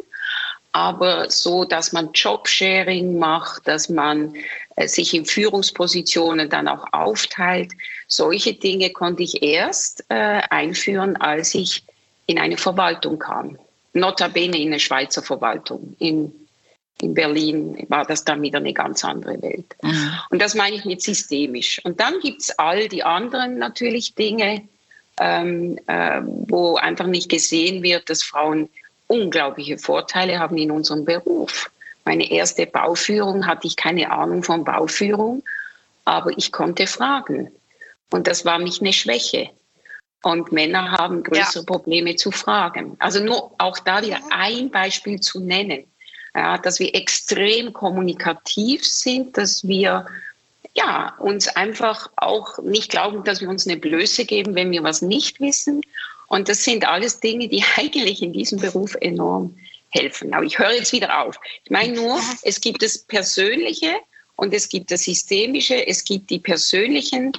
Aber 0.73 1.29
so, 1.29 1.65
dass 1.65 1.91
man 1.91 2.11
Jobsharing 2.13 3.17
macht, 3.17 3.67
dass 3.67 3.89
man 3.89 4.35
äh, 4.75 4.87
sich 4.87 5.13
in 5.13 5.25
Führungspositionen 5.25 6.47
dann 6.47 6.67
auch 6.67 6.85
aufteilt, 6.93 7.71
solche 8.07 8.53
Dinge 8.53 8.91
konnte 8.91 9.23
ich 9.23 9.41
erst 9.41 10.05
äh, 10.09 10.41
einführen, 10.51 11.17
als 11.17 11.55
ich 11.55 11.83
in 12.27 12.37
eine 12.37 12.57
Verwaltung 12.57 13.17
kam. 13.17 13.57
Notabene 13.93 14.57
in 14.57 14.67
eine 14.67 14.79
Schweizer 14.79 15.23
Verwaltung, 15.23 15.95
in 15.97 16.40
in 17.01 17.13
Berlin 17.13 17.85
war 17.89 18.05
das 18.05 18.23
dann 18.23 18.41
wieder 18.41 18.59
eine 18.59 18.73
ganz 18.73 19.03
andere 19.03 19.41
Welt. 19.41 19.75
Mhm. 19.81 20.13
Und 20.29 20.41
das 20.41 20.55
meine 20.55 20.75
ich 20.75 20.85
mit 20.85 21.01
systemisch. 21.01 21.81
Und 21.83 21.99
dann 21.99 22.19
gibt 22.21 22.41
es 22.41 22.57
all 22.59 22.87
die 22.87 23.03
anderen 23.03 23.57
natürlich 23.57 24.15
Dinge, 24.15 24.61
ähm, 25.19 25.79
äh, 25.87 26.21
wo 26.23 26.75
einfach 26.75 27.07
nicht 27.07 27.29
gesehen 27.29 27.83
wird, 27.83 28.09
dass 28.09 28.23
Frauen 28.23 28.69
unglaubliche 29.07 29.77
Vorteile 29.77 30.39
haben 30.39 30.57
in 30.57 30.71
unserem 30.71 31.05
Beruf. 31.05 31.69
meine 32.05 32.31
erste 32.31 32.65
Bauführung 32.65 33.45
hatte 33.45 33.67
ich 33.67 33.75
keine 33.75 34.09
Ahnung 34.09 34.41
von 34.41 34.63
Bauführung, 34.63 35.43
aber 36.05 36.31
ich 36.35 36.51
konnte 36.51 36.87
fragen. 36.87 37.51
Und 38.09 38.25
das 38.25 38.43
war 38.43 38.57
nicht 38.57 38.81
eine 38.81 38.93
Schwäche. 38.93 39.49
Und 40.23 40.51
Männer 40.51 40.91
haben 40.91 41.23
größere 41.23 41.63
ja. 41.63 41.65
Probleme 41.65 42.15
zu 42.15 42.31
fragen. 42.31 42.95
Also 42.99 43.23
nur 43.23 43.51
auch 43.57 43.79
da 43.79 44.01
wieder 44.01 44.19
ein 44.29 44.69
Beispiel 44.69 45.19
zu 45.19 45.39
nennen, 45.39 45.85
ja, 46.35 46.57
dass 46.57 46.79
wir 46.79 46.95
extrem 46.95 47.73
kommunikativ 47.73 48.85
sind, 48.85 49.37
dass 49.37 49.67
wir 49.67 50.05
ja, 50.73 51.15
uns 51.19 51.47
einfach 51.49 52.09
auch 52.15 52.57
nicht 52.59 52.91
glauben, 52.91 53.23
dass 53.23 53.41
wir 53.41 53.49
uns 53.49 53.67
eine 53.67 53.77
Blöße 53.77 54.25
geben, 54.25 54.55
wenn 54.55 54.71
wir 54.71 54.83
was 54.83 55.01
nicht 55.01 55.39
wissen. 55.39 55.81
Und 56.27 56.47
das 56.47 56.63
sind 56.63 56.87
alles 56.87 57.19
Dinge, 57.19 57.49
die 57.49 57.63
eigentlich 57.75 58.21
in 58.21 58.33
diesem 58.33 58.59
Beruf 58.59 58.95
enorm 59.01 59.55
helfen. 59.89 60.33
Aber 60.33 60.45
ich 60.45 60.57
höre 60.57 60.71
jetzt 60.71 60.93
wieder 60.93 61.21
auf. 61.21 61.37
Ich 61.65 61.71
meine 61.71 61.93
nur, 61.93 62.19
es 62.43 62.61
gibt 62.61 62.81
das 62.81 62.97
Persönliche 62.97 63.91
und 64.37 64.53
es 64.53 64.69
gibt 64.69 64.91
das 64.91 65.03
Systemische, 65.03 65.85
es 65.85 66.03
gibt 66.05 66.29
die 66.29 66.39
persönlichen 66.39 67.33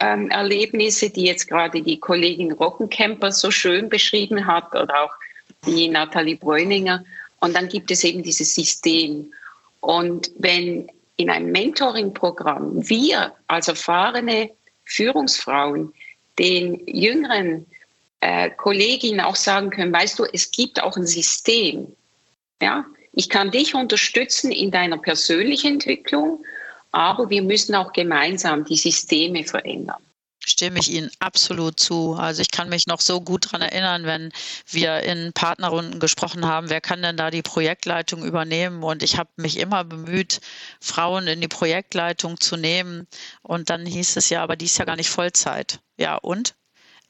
ähm, 0.00 0.30
Erlebnisse, 0.30 1.10
die 1.10 1.24
jetzt 1.24 1.48
gerade 1.48 1.82
die 1.82 1.98
Kollegin 1.98 2.52
Rockenkemper 2.52 3.32
so 3.32 3.50
schön 3.50 3.88
beschrieben 3.88 4.46
hat 4.46 4.70
oder 4.70 5.02
auch 5.02 5.12
die 5.66 5.88
Nathalie 5.88 6.36
Bräuninger. 6.36 7.04
Und 7.40 7.54
dann 7.54 7.68
gibt 7.68 7.90
es 7.90 8.04
eben 8.04 8.22
dieses 8.22 8.54
System. 8.54 9.32
Und 9.80 10.30
wenn 10.38 10.90
in 11.16 11.30
einem 11.30 11.50
Mentoring-Programm 11.50 12.88
wir 12.88 13.34
als 13.46 13.68
erfahrene 13.68 14.50
Führungsfrauen 14.84 15.92
den 16.38 16.86
jüngeren 16.86 17.66
äh, 18.20 18.50
Kolleginnen 18.50 19.20
auch 19.20 19.36
sagen 19.36 19.70
können, 19.70 19.92
weißt 19.92 20.18
du, 20.18 20.24
es 20.24 20.50
gibt 20.50 20.82
auch 20.82 20.96
ein 20.96 21.06
System. 21.06 21.88
Ja, 22.62 22.84
ich 23.12 23.28
kann 23.28 23.50
dich 23.50 23.74
unterstützen 23.74 24.52
in 24.52 24.70
deiner 24.70 24.98
persönlichen 24.98 25.74
Entwicklung, 25.74 26.44
aber 26.92 27.30
wir 27.30 27.42
müssen 27.42 27.74
auch 27.74 27.92
gemeinsam 27.92 28.64
die 28.64 28.76
Systeme 28.76 29.44
verändern 29.44 30.02
stimme 30.48 30.78
ich 30.78 30.90
Ihnen 30.90 31.10
absolut 31.18 31.78
zu. 31.80 32.14
Also 32.14 32.42
ich 32.42 32.50
kann 32.50 32.68
mich 32.68 32.86
noch 32.86 33.00
so 33.00 33.20
gut 33.20 33.46
daran 33.46 33.62
erinnern, 33.62 34.04
wenn 34.04 34.32
wir 34.66 35.00
in 35.00 35.32
Partnerrunden 35.32 36.00
gesprochen 36.00 36.46
haben, 36.46 36.70
wer 36.70 36.80
kann 36.80 37.02
denn 37.02 37.16
da 37.16 37.30
die 37.30 37.42
Projektleitung 37.42 38.24
übernehmen? 38.24 38.82
Und 38.82 39.02
ich 39.02 39.18
habe 39.18 39.30
mich 39.36 39.58
immer 39.58 39.84
bemüht, 39.84 40.40
Frauen 40.80 41.26
in 41.26 41.40
die 41.40 41.48
Projektleitung 41.48 42.40
zu 42.40 42.56
nehmen. 42.56 43.06
Und 43.42 43.70
dann 43.70 43.86
hieß 43.86 44.16
es 44.16 44.28
ja, 44.30 44.42
aber 44.42 44.56
die 44.56 44.66
ist 44.66 44.78
ja 44.78 44.84
gar 44.84 44.96
nicht 44.96 45.10
Vollzeit. 45.10 45.80
Ja, 45.96 46.16
und? 46.16 46.54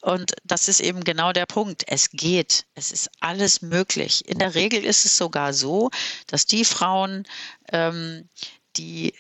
Und 0.01 0.35
das 0.45 0.69
ist 0.69 0.81
eben 0.81 1.03
genau 1.03 1.33
der 1.33 1.47
Punkt. 1.47 1.85
Es 1.87 2.11
geht. 2.11 2.67
Es 2.75 2.93
ist 2.93 3.11
alles 3.21 3.63
möglich. 3.63 4.29
In 4.29 4.39
der 4.39 4.55
Regel 4.55 4.85
ist 4.85 5.05
es 5.05 5.17
sogar 5.17 5.53
so, 5.53 5.91
dass 6.29 6.47
die 6.47 6.65
Frauen, 6.65 7.27
ähm, 7.73 8.29
die 8.77 9.13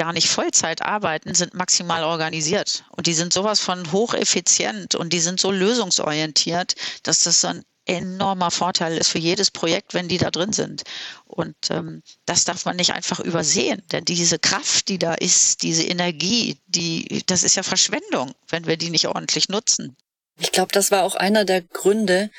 gar 0.00 0.14
nicht 0.14 0.30
Vollzeit 0.30 0.80
arbeiten, 0.80 1.34
sind 1.34 1.52
maximal 1.52 2.04
organisiert. 2.04 2.84
Und 2.96 3.06
die 3.06 3.12
sind 3.12 3.34
sowas 3.34 3.60
von 3.60 3.92
hocheffizient 3.92 4.94
und 4.94 5.12
die 5.12 5.20
sind 5.20 5.38
so 5.38 5.50
lösungsorientiert, 5.50 6.74
dass 7.02 7.24
das 7.24 7.44
ein 7.44 7.62
enormer 7.84 8.50
Vorteil 8.50 8.96
ist 8.96 9.08
für 9.08 9.18
jedes 9.18 9.50
Projekt, 9.50 9.92
wenn 9.92 10.08
die 10.08 10.16
da 10.16 10.30
drin 10.30 10.54
sind. 10.54 10.84
Und 11.26 11.54
ähm, 11.68 12.02
das 12.24 12.44
darf 12.44 12.64
man 12.64 12.76
nicht 12.76 12.94
einfach 12.94 13.20
übersehen, 13.20 13.82
denn 13.92 14.06
diese 14.06 14.38
Kraft, 14.38 14.88
die 14.88 14.98
da 14.98 15.12
ist, 15.12 15.62
diese 15.62 15.82
Energie, 15.82 16.56
die, 16.66 17.22
das 17.26 17.42
ist 17.42 17.56
ja 17.56 17.62
Verschwendung, 17.62 18.32
wenn 18.48 18.66
wir 18.66 18.78
die 18.78 18.88
nicht 18.88 19.06
ordentlich 19.06 19.50
nutzen. 19.50 19.98
Ich 20.38 20.50
glaube, 20.50 20.72
das 20.72 20.90
war 20.90 21.02
auch 21.02 21.14
einer 21.14 21.44
der 21.44 21.60
Gründe, 21.60 22.30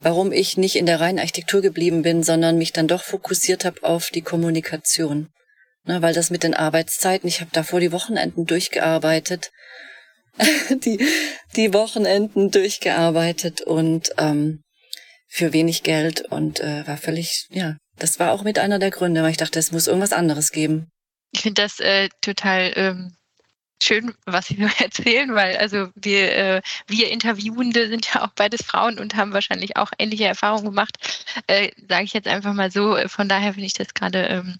warum 0.00 0.32
ich 0.32 0.58
nicht 0.58 0.76
in 0.76 0.84
der 0.84 1.00
reinen 1.00 1.18
Architektur 1.18 1.62
geblieben 1.62 2.02
bin, 2.02 2.22
sondern 2.22 2.58
mich 2.58 2.74
dann 2.74 2.88
doch 2.88 3.02
fokussiert 3.02 3.64
habe 3.64 3.84
auf 3.84 4.10
die 4.10 4.20
Kommunikation. 4.20 5.30
Ne, 5.86 6.02
weil 6.02 6.14
das 6.14 6.30
mit 6.30 6.42
den 6.42 6.54
Arbeitszeiten, 6.54 7.28
ich 7.28 7.40
habe 7.40 7.50
davor 7.52 7.78
die 7.78 7.92
Wochenenden 7.92 8.44
durchgearbeitet, 8.44 9.52
die, 10.68 10.98
die 11.54 11.72
Wochenenden 11.72 12.50
durchgearbeitet 12.50 13.60
und 13.60 14.10
ähm, 14.18 14.62
für 15.28 15.52
wenig 15.52 15.84
Geld 15.84 16.22
und 16.22 16.58
äh, 16.58 16.86
war 16.88 16.96
völlig, 16.96 17.46
ja, 17.50 17.76
das 17.98 18.18
war 18.18 18.32
auch 18.32 18.42
mit 18.42 18.58
einer 18.58 18.80
der 18.80 18.90
Gründe, 18.90 19.22
weil 19.22 19.30
ich 19.30 19.36
dachte, 19.36 19.60
es 19.60 19.70
muss 19.70 19.86
irgendwas 19.86 20.12
anderes 20.12 20.50
geben. 20.50 20.88
Ich 21.30 21.42
finde 21.42 21.62
das 21.62 21.78
äh, 21.78 22.08
total 22.20 22.72
ähm, 22.74 23.16
schön, 23.80 24.12
was 24.24 24.46
Sie 24.46 24.58
erzählen, 24.78 25.34
weil 25.36 25.56
also 25.56 25.88
wir, 25.94 26.36
äh, 26.36 26.62
wir 26.88 27.10
Interviewende 27.12 27.88
sind 27.88 28.12
ja 28.12 28.24
auch 28.24 28.32
beides 28.34 28.62
Frauen 28.62 28.98
und 28.98 29.14
haben 29.14 29.32
wahrscheinlich 29.32 29.76
auch 29.76 29.92
ähnliche 29.98 30.24
Erfahrungen 30.24 30.64
gemacht, 30.64 30.96
äh, 31.46 31.70
sage 31.88 32.04
ich 32.04 32.12
jetzt 32.12 32.28
einfach 32.28 32.54
mal 32.54 32.72
so. 32.72 32.96
Von 33.06 33.28
daher 33.28 33.52
finde 33.52 33.66
ich 33.66 33.74
das 33.74 33.94
gerade 33.94 34.26
ähm, 34.26 34.58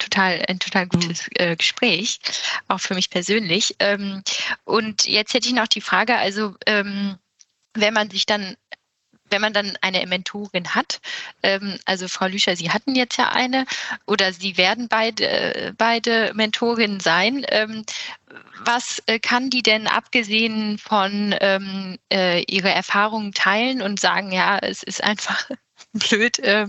total, 0.00 0.44
ein 0.48 0.58
total 0.58 0.86
gutes 0.88 1.28
äh, 1.36 1.54
Gespräch, 1.56 2.18
auch 2.66 2.80
für 2.80 2.94
mich 2.94 3.10
persönlich. 3.10 3.76
Ähm, 3.78 4.22
und 4.64 5.04
jetzt 5.04 5.34
hätte 5.34 5.48
ich 5.48 5.54
noch 5.54 5.68
die 5.68 5.80
Frage, 5.80 6.16
also 6.16 6.56
ähm, 6.66 7.16
wenn 7.74 7.94
man 7.94 8.10
sich 8.10 8.26
dann 8.26 8.56
wenn 9.30 9.40
man 9.40 9.52
dann 9.52 9.78
eine 9.80 10.04
Mentorin 10.06 10.74
hat, 10.74 11.00
ähm, 11.44 11.78
also 11.84 12.08
Frau 12.08 12.26
Lüscher, 12.26 12.56
Sie 12.56 12.70
hatten 12.70 12.96
jetzt 12.96 13.16
ja 13.16 13.28
eine 13.28 13.64
oder 14.06 14.32
Sie 14.32 14.56
werden 14.56 14.88
beide, 14.88 15.72
beide 15.78 16.32
Mentorinnen 16.34 16.98
sein. 16.98 17.46
Ähm, 17.48 17.84
was 18.64 19.02
äh, 19.06 19.18
kann 19.18 19.50
die 19.50 19.62
denn 19.62 19.86
abgesehen 19.86 20.78
von 20.78 21.34
ähm, 21.40 21.98
äh, 22.12 22.42
ihre 22.42 22.70
Erfahrungen 22.70 23.32
teilen 23.32 23.82
und 23.82 24.00
sagen, 24.00 24.32
ja, 24.32 24.58
es 24.58 24.82
ist 24.82 25.02
einfach 25.02 25.48
blöd, 25.92 26.38
äh, 26.40 26.66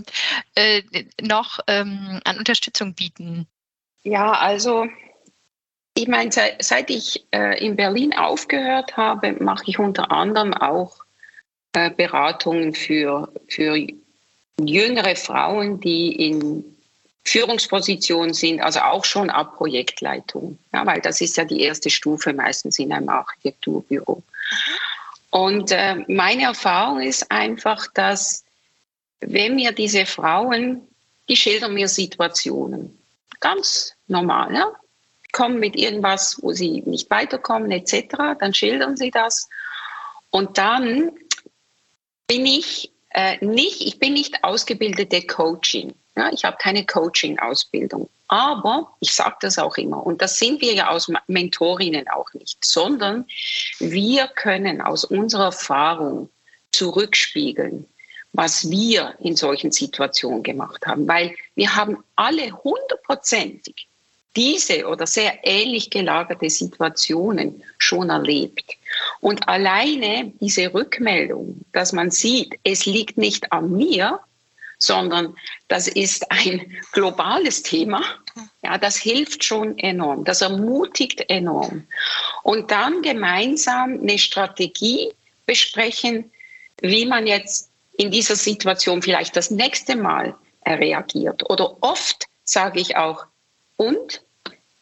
äh, 0.54 0.82
noch 1.20 1.60
ähm, 1.66 2.20
an 2.24 2.38
Unterstützung 2.38 2.94
bieten? 2.94 3.46
Ja, 4.02 4.32
also 4.32 4.86
ich 5.94 6.08
meine, 6.08 6.32
seit, 6.32 6.62
seit 6.62 6.90
ich 6.90 7.24
äh, 7.32 7.64
in 7.64 7.76
Berlin 7.76 8.14
aufgehört 8.14 8.96
habe, 8.96 9.32
mache 9.32 9.64
ich 9.66 9.78
unter 9.78 10.10
anderem 10.10 10.54
auch 10.54 10.96
äh, 11.74 11.90
Beratungen 11.90 12.74
für, 12.74 13.32
für 13.48 13.86
jüngere 14.60 15.16
Frauen, 15.16 15.80
die 15.80 16.28
in 16.28 16.64
Führungspositionen 17.24 18.34
sind, 18.34 18.60
also 18.60 18.80
auch 18.80 19.04
schon 19.04 19.30
ab 19.30 19.56
Projektleitung, 19.56 20.58
ja, 20.72 20.84
weil 20.84 21.00
das 21.00 21.20
ist 21.20 21.36
ja 21.36 21.44
die 21.44 21.60
erste 21.60 21.88
Stufe 21.88 22.32
meistens 22.32 22.78
in 22.78 22.92
einem 22.92 23.08
Architekturbüro. 23.08 24.16
Mhm. 24.16 24.72
Und 25.30 25.72
äh, 25.72 25.96
meine 26.08 26.42
Erfahrung 26.42 27.00
ist 27.00 27.30
einfach, 27.30 27.86
dass 27.94 28.41
wenn 29.22 29.56
mir 29.56 29.72
diese 29.72 30.06
Frauen, 30.06 30.86
die 31.28 31.36
schildern 31.36 31.74
mir 31.74 31.88
Situationen, 31.88 32.98
ganz 33.40 33.94
normal, 34.06 34.54
ja? 34.54 34.72
kommen 35.32 35.58
mit 35.58 35.76
irgendwas, 35.76 36.38
wo 36.42 36.52
sie 36.52 36.82
nicht 36.82 37.10
weiterkommen 37.10 37.70
etc., 37.70 38.36
dann 38.38 38.52
schildern 38.54 38.96
sie 38.96 39.10
das. 39.10 39.48
Und 40.30 40.58
dann 40.58 41.12
bin 42.26 42.46
ich 42.46 42.92
äh, 43.10 43.42
nicht, 43.44 43.80
ich 43.80 43.98
bin 43.98 44.14
nicht 44.14 44.44
ausgebildete 44.44 45.26
Coaching. 45.26 45.94
Ja? 46.16 46.30
Ich 46.32 46.44
habe 46.44 46.56
keine 46.58 46.84
Coaching-Ausbildung. 46.84 48.08
Aber 48.28 48.94
ich 49.00 49.12
sage 49.12 49.36
das 49.40 49.58
auch 49.58 49.76
immer, 49.76 50.06
und 50.06 50.22
das 50.22 50.38
sind 50.38 50.62
wir 50.62 50.72
ja 50.72 50.88
als 50.88 51.12
Mentorinnen 51.26 52.08
auch 52.08 52.32
nicht, 52.32 52.64
sondern 52.64 53.26
wir 53.78 54.26
können 54.28 54.80
aus 54.80 55.04
unserer 55.04 55.46
Erfahrung 55.46 56.30
zurückspiegeln, 56.70 57.86
was 58.32 58.70
wir 58.70 59.14
in 59.20 59.36
solchen 59.36 59.72
Situationen 59.72 60.42
gemacht 60.42 60.86
haben, 60.86 61.06
weil 61.06 61.34
wir 61.54 61.74
haben 61.76 62.02
alle 62.16 62.50
hundertprozentig 62.64 63.88
diese 64.34 64.86
oder 64.86 65.06
sehr 65.06 65.40
ähnlich 65.42 65.90
gelagerte 65.90 66.48
Situationen 66.48 67.62
schon 67.76 68.08
erlebt. 68.08 68.64
Und 69.20 69.46
alleine 69.48 70.32
diese 70.40 70.72
Rückmeldung, 70.72 71.60
dass 71.72 71.92
man 71.92 72.10
sieht, 72.10 72.58
es 72.64 72.86
liegt 72.86 73.18
nicht 73.18 73.52
an 73.52 73.72
mir, 73.72 74.20
sondern 74.78 75.36
das 75.68 75.86
ist 75.86 76.30
ein 76.30 76.76
globales 76.92 77.62
Thema, 77.62 78.02
ja, 78.62 78.78
das 78.78 78.96
hilft 78.96 79.44
schon 79.44 79.78
enorm, 79.78 80.24
das 80.24 80.40
ermutigt 80.40 81.24
enorm. 81.28 81.86
Und 82.42 82.70
dann 82.70 83.02
gemeinsam 83.02 84.00
eine 84.00 84.18
Strategie 84.18 85.12
besprechen, 85.46 86.30
wie 86.80 87.06
man 87.06 87.26
jetzt 87.26 87.71
in 87.98 88.10
dieser 88.10 88.36
Situation 88.36 89.02
vielleicht 89.02 89.36
das 89.36 89.50
nächste 89.50 89.96
Mal 89.96 90.34
reagiert. 90.66 91.48
Oder 91.50 91.76
oft 91.82 92.26
sage 92.44 92.80
ich 92.80 92.96
auch, 92.96 93.26
und 93.76 94.22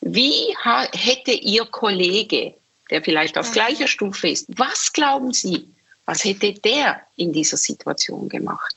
wie 0.00 0.54
hätte 0.92 1.32
Ihr 1.32 1.64
Kollege, 1.66 2.54
der 2.90 3.02
vielleicht 3.02 3.38
auf 3.38 3.52
gleicher 3.52 3.86
Stufe 3.86 4.28
ist, 4.28 4.46
was 4.48 4.92
glauben 4.92 5.32
Sie, 5.32 5.68
was 6.06 6.24
hätte 6.24 6.52
der 6.52 7.02
in 7.16 7.32
dieser 7.32 7.56
Situation 7.56 8.28
gemacht? 8.28 8.76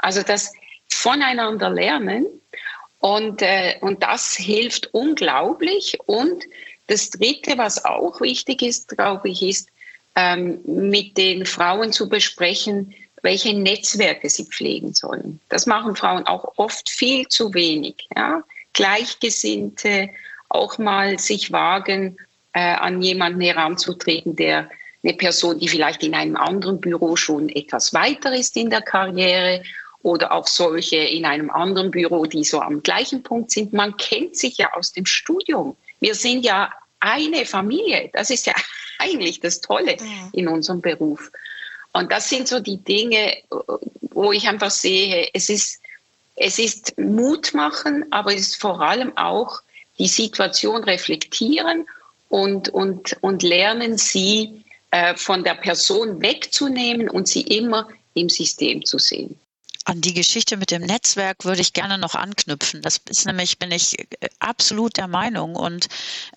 Also 0.00 0.22
das 0.22 0.52
voneinander 0.88 1.70
lernen 1.70 2.26
und, 2.98 3.42
äh, 3.42 3.76
und 3.80 4.02
das 4.02 4.34
hilft 4.34 4.92
unglaublich. 4.92 5.98
Und 6.06 6.44
das 6.86 7.10
Dritte, 7.10 7.58
was 7.58 7.84
auch 7.84 8.20
wichtig 8.20 8.62
ist, 8.62 8.88
glaube 8.88 9.28
ich, 9.28 9.42
ist, 9.42 9.68
ähm, 10.16 10.60
mit 10.64 11.16
den 11.16 11.46
Frauen 11.46 11.92
zu 11.92 12.08
besprechen, 12.08 12.94
welche 13.24 13.54
Netzwerke 13.54 14.28
sie 14.28 14.44
pflegen 14.44 14.92
sollen. 14.92 15.40
Das 15.48 15.64
machen 15.66 15.96
Frauen 15.96 16.26
auch 16.26 16.58
oft 16.58 16.90
viel 16.90 17.26
zu 17.26 17.54
wenig. 17.54 18.06
Ja? 18.14 18.44
Gleichgesinnte 18.74 20.10
auch 20.50 20.76
mal 20.76 21.18
sich 21.18 21.50
wagen, 21.50 22.18
äh, 22.52 22.60
an 22.60 23.00
jemanden 23.00 23.40
heranzutreten, 23.40 24.36
der 24.36 24.68
eine 25.02 25.14
Person, 25.14 25.58
die 25.58 25.68
vielleicht 25.68 26.02
in 26.02 26.14
einem 26.14 26.36
anderen 26.36 26.80
Büro 26.80 27.16
schon 27.16 27.48
etwas 27.48 27.94
weiter 27.94 28.34
ist 28.34 28.56
in 28.58 28.68
der 28.68 28.82
Karriere 28.82 29.62
oder 30.02 30.32
auch 30.32 30.46
solche 30.46 30.96
in 30.98 31.24
einem 31.24 31.48
anderen 31.48 31.90
Büro, 31.90 32.26
die 32.26 32.44
so 32.44 32.60
am 32.60 32.82
gleichen 32.82 33.22
Punkt 33.22 33.50
sind. 33.50 33.72
Man 33.72 33.96
kennt 33.96 34.36
sich 34.36 34.58
ja 34.58 34.74
aus 34.74 34.92
dem 34.92 35.06
Studium. 35.06 35.76
Wir 36.00 36.14
sind 36.14 36.44
ja 36.44 36.70
eine 37.00 37.46
Familie. 37.46 38.10
Das 38.12 38.28
ist 38.28 38.46
ja 38.46 38.52
eigentlich 38.98 39.40
das 39.40 39.62
Tolle 39.62 39.96
in 40.32 40.46
unserem 40.46 40.82
Beruf. 40.82 41.30
Und 41.94 42.10
das 42.10 42.28
sind 42.28 42.48
so 42.48 42.60
die 42.60 42.78
Dinge, 42.78 43.38
wo 44.10 44.32
ich 44.32 44.46
einfach 44.48 44.70
sehe, 44.70 45.28
es 45.32 45.48
ist, 45.48 45.80
es 46.34 46.58
ist 46.58 46.98
Mut 46.98 47.54
machen, 47.54 48.04
aber 48.10 48.34
es 48.34 48.48
ist 48.48 48.60
vor 48.60 48.80
allem 48.80 49.16
auch 49.16 49.60
die 49.98 50.08
Situation 50.08 50.82
reflektieren 50.82 51.86
und, 52.28 52.68
und, 52.68 53.16
und 53.20 53.44
lernen, 53.44 53.96
sie 53.96 54.64
äh, 54.90 55.14
von 55.16 55.44
der 55.44 55.54
Person 55.54 56.20
wegzunehmen 56.20 57.08
und 57.08 57.28
sie 57.28 57.42
immer 57.42 57.88
im 58.14 58.28
System 58.28 58.84
zu 58.84 58.98
sehen. 58.98 59.38
An 59.84 60.00
die 60.00 60.14
Geschichte 60.14 60.56
mit 60.56 60.72
dem 60.72 60.82
Netzwerk 60.82 61.44
würde 61.44 61.60
ich 61.60 61.74
gerne 61.74 61.98
noch 61.98 62.16
anknüpfen. 62.16 62.82
Das 62.82 63.00
ist 63.08 63.26
nämlich, 63.26 63.58
bin 63.58 63.70
ich 63.70 63.98
äh, 63.98 64.28
absolut 64.40 64.96
der 64.96 65.08
Meinung. 65.08 65.54
Und 65.54 65.86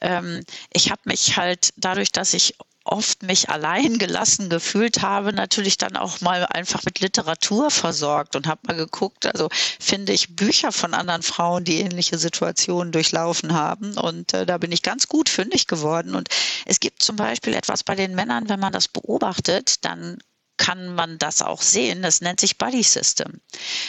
ähm, 0.02 0.44
ich 0.72 0.92
habe 0.92 1.02
mich 1.06 1.36
halt 1.36 1.74
dadurch, 1.78 2.12
dass 2.12 2.36
ich 2.36 2.56
oft 2.88 3.24
mich 3.24 3.50
allein 3.50 3.98
gelassen 3.98 4.50
gefühlt 4.50 5.02
habe, 5.02 5.34
natürlich 5.34 5.78
dann 5.78 5.96
auch 5.96 6.22
mal 6.22 6.46
einfach 6.46 6.84
mit 6.84 7.00
Literatur 7.00 7.72
versorgt 7.72 8.36
und 8.36 8.48
habe 8.48 8.62
mal 8.68 8.76
geguckt, 8.76 9.26
also 9.26 9.50
finde 9.80 10.14
ich 10.14 10.36
Bücher 10.36 10.72
von 10.72 10.94
anderen 10.94 11.22
Frauen, 11.22 11.64
die 11.64 11.80
ähnliche 11.80 12.18
Situationen 12.18 12.92
durchlaufen 12.92 13.54
haben. 13.54 13.98
Und 13.98 14.34
äh, 14.34 14.46
da 14.46 14.58
bin 14.58 14.72
ich 14.72 14.82
ganz 14.82 15.08
gut 15.08 15.30
fündig 15.30 15.68
geworden. 15.68 16.16
Und 16.16 16.30
es 16.66 16.80
gibt 16.80 17.04
zum 17.04 17.16
Beispiel 17.16 17.54
etwas 17.54 17.84
bei 17.84 17.96
den 17.96 18.16
Männern, 18.16 18.50
wenn 18.50 18.60
man 18.60 18.74
das 18.74 18.88
beobachtet, 18.88 19.86
dann 19.86 20.18
kann 20.58 20.96
man 20.96 21.18
das 21.20 21.42
auch 21.42 21.62
sehen. 21.62 22.02
Das 22.02 22.22
nennt 22.22 22.40
sich 22.40 22.58
Buddy 22.58 22.84
System. 22.84 23.40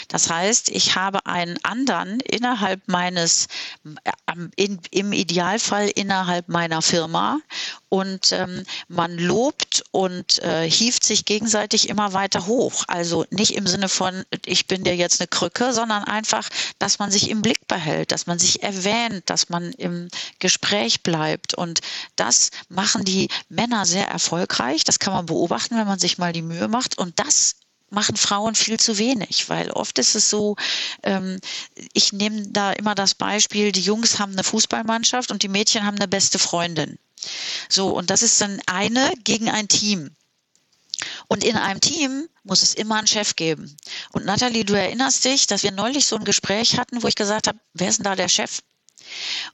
Das 0.08 0.30
heißt, 0.30 0.68
ich 0.68 0.96
habe 0.96 1.24
einen 1.26 1.58
anderen 1.64 2.20
innerhalb 2.20 2.86
meines, 2.86 3.48
in, 4.56 4.80
im 4.90 5.12
Idealfall 5.12 5.88
innerhalb 5.88 6.48
meiner 6.48 6.82
Firma 6.82 7.38
und 7.88 8.32
ähm, 8.32 8.64
man 8.88 9.16
lobt 9.16 9.82
und 9.92 10.42
äh, 10.42 10.68
hieft 10.70 11.04
sich 11.04 11.24
gegenseitig 11.24 11.88
immer 11.88 12.12
weiter 12.12 12.46
hoch. 12.46 12.84
Also 12.86 13.24
nicht 13.30 13.54
im 13.54 13.66
Sinne 13.66 13.88
von, 13.88 14.24
ich 14.44 14.66
bin 14.66 14.84
dir 14.84 14.94
jetzt 14.94 15.20
eine 15.20 15.28
Krücke, 15.28 15.72
sondern 15.72 16.04
einfach, 16.04 16.48
dass 16.78 16.98
man 16.98 17.10
sich 17.10 17.30
im 17.30 17.40
Blick 17.40 17.66
behält, 17.66 18.12
dass 18.12 18.26
man 18.26 18.38
sich 18.38 18.62
erwähnt, 18.62 19.22
dass 19.26 19.48
man 19.48 19.72
im 19.72 20.08
Gespräch 20.38 21.02
bleibt. 21.02 21.54
Und 21.54 21.80
das 22.16 22.50
machen 22.68 23.04
die 23.04 23.28
Männer 23.48 23.86
sehr 23.86 24.08
erfolgreich. 24.08 24.84
Das 24.84 24.98
kann 24.98 25.14
man 25.14 25.26
beobachten, 25.26 25.76
wenn 25.76 25.86
man 25.86 25.98
sich 25.98 26.18
mal 26.18 26.32
die 26.32 26.42
Mühe 26.42 26.57
macht. 26.66 26.98
Und 26.98 27.20
das 27.20 27.54
machen 27.90 28.16
Frauen 28.16 28.54
viel 28.54 28.78
zu 28.78 28.98
wenig, 28.98 29.48
weil 29.48 29.70
oft 29.70 29.98
ist 29.98 30.14
es 30.14 30.28
so, 30.28 30.56
ähm, 31.02 31.40
ich 31.92 32.12
nehme 32.12 32.48
da 32.48 32.72
immer 32.72 32.94
das 32.94 33.14
Beispiel, 33.14 33.72
die 33.72 33.80
Jungs 33.80 34.18
haben 34.18 34.32
eine 34.32 34.44
Fußballmannschaft 34.44 35.30
und 35.30 35.42
die 35.42 35.48
Mädchen 35.48 35.86
haben 35.86 35.96
eine 35.96 36.08
beste 36.08 36.38
Freundin. 36.38 36.98
So, 37.68 37.88
und 37.96 38.10
das 38.10 38.22
ist 38.22 38.40
dann 38.40 38.60
eine 38.66 39.12
gegen 39.24 39.48
ein 39.48 39.68
Team. 39.68 40.10
Und 41.28 41.44
in 41.44 41.56
einem 41.56 41.80
Team 41.80 42.28
muss 42.42 42.62
es 42.62 42.74
immer 42.74 42.96
einen 42.96 43.06
Chef 43.06 43.36
geben. 43.36 43.76
Und 44.12 44.24
Nathalie, 44.24 44.64
du 44.64 44.74
erinnerst 44.74 45.24
dich, 45.24 45.46
dass 45.46 45.62
wir 45.62 45.70
neulich 45.70 46.06
so 46.06 46.16
ein 46.16 46.24
Gespräch 46.24 46.76
hatten, 46.78 47.02
wo 47.02 47.08
ich 47.08 47.14
gesagt 47.14 47.46
habe, 47.46 47.58
wer 47.74 47.88
ist 47.88 47.98
denn 47.98 48.04
da 48.04 48.16
der 48.16 48.28
Chef? 48.28 48.60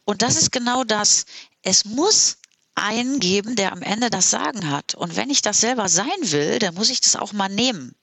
Und 0.05 0.23
das 0.23 0.37
ist 0.37 0.53
genau 0.53 0.85
das. 0.85 1.27
Es 1.63 1.85
muss 1.85 2.39
einen 2.75 3.21
geben, 3.21 3.57
der 3.57 3.73
am 3.73 3.83
Ende 3.83 4.11
das 4.11 4.31
Sagen 4.31 4.71
hat. 4.71 4.95
Und 4.95 5.17
wenn 5.17 5.31
ich 5.31 5.43
das 5.43 5.61
selber 5.61 5.89
sein 5.89 6.07
will, 6.21 6.59
dann 6.59 6.75
muss 6.75 6.91
ich 6.91 7.01
das 7.01 7.17
auch 7.17 7.33
mal 7.33 7.49
nehmen. 7.49 7.95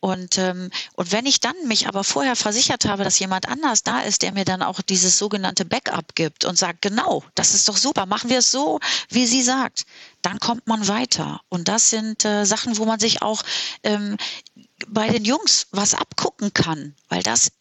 Und, 0.00 0.38
ähm, 0.38 0.70
und 0.94 1.12
wenn 1.12 1.26
ich 1.26 1.40
dann 1.40 1.54
mich 1.66 1.86
aber 1.86 2.04
vorher 2.04 2.34
versichert 2.34 2.86
habe, 2.86 3.04
dass 3.04 3.18
jemand 3.18 3.48
anders 3.48 3.82
da 3.82 4.00
ist, 4.00 4.22
der 4.22 4.32
mir 4.32 4.46
dann 4.46 4.62
auch 4.62 4.80
dieses 4.80 5.18
sogenannte 5.18 5.66
Backup 5.66 6.14
gibt 6.14 6.46
und 6.46 6.56
sagt, 6.56 6.80
genau, 6.80 7.22
das 7.34 7.54
ist 7.54 7.68
doch 7.68 7.76
super, 7.76 8.06
machen 8.06 8.30
wir 8.30 8.38
es 8.38 8.50
so, 8.50 8.80
wie 9.10 9.26
sie 9.26 9.42
sagt, 9.42 9.84
dann 10.22 10.40
kommt 10.40 10.66
man 10.66 10.88
weiter. 10.88 11.42
Und 11.50 11.68
das 11.68 11.90
sind 11.90 12.24
äh, 12.24 12.46
Sachen, 12.46 12.78
wo 12.78 12.86
man 12.86 12.98
sich 12.98 13.20
auch 13.20 13.42
ähm, 13.82 14.16
bei 14.88 15.08
den 15.08 15.26
Jungs 15.26 15.66
was 15.70 15.94
abgucken 15.94 16.54
kann, 16.54 16.96
weil 17.10 17.22
das 17.22 17.52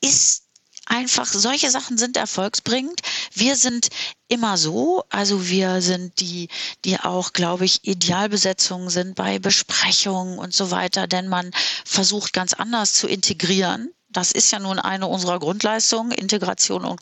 ist 0.00 0.43
einfach, 0.86 1.26
solche 1.26 1.70
Sachen 1.70 1.98
sind 1.98 2.16
erfolgsbringend. 2.16 3.00
Wir 3.32 3.56
sind 3.56 3.88
immer 4.28 4.56
so, 4.56 5.04
also 5.10 5.48
wir 5.48 5.80
sind 5.82 6.20
die, 6.20 6.48
die 6.84 6.98
auch, 7.00 7.32
glaube 7.32 7.64
ich, 7.64 7.86
Idealbesetzungen 7.86 8.90
sind 8.90 9.14
bei 9.14 9.38
Besprechungen 9.38 10.38
und 10.38 10.54
so 10.54 10.70
weiter, 10.70 11.06
denn 11.06 11.28
man 11.28 11.50
versucht 11.84 12.32
ganz 12.32 12.54
anders 12.54 12.94
zu 12.94 13.06
integrieren. 13.06 13.90
Das 14.08 14.30
ist 14.30 14.52
ja 14.52 14.60
nun 14.60 14.78
eine 14.78 15.08
unserer 15.08 15.40
Grundleistungen, 15.40 16.12
Integration 16.12 16.84
und 16.84 17.00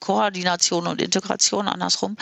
Koordination 0.00 0.86
und 0.86 1.02
Integration 1.02 1.68
andersrum. 1.68 2.16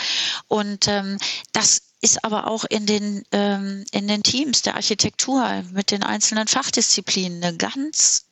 Und 0.48 0.88
ähm, 0.88 1.18
das 1.52 1.82
ist 2.00 2.24
aber 2.24 2.48
auch 2.48 2.64
in 2.64 2.84
den, 2.84 3.22
ähm, 3.30 3.84
in 3.92 4.08
den 4.08 4.22
Teams 4.22 4.62
der 4.62 4.74
Architektur 4.74 5.62
mit 5.72 5.90
den 5.90 6.02
einzelnen 6.02 6.48
Fachdisziplinen 6.48 7.42
eine 7.42 7.56
ganz 7.56 8.26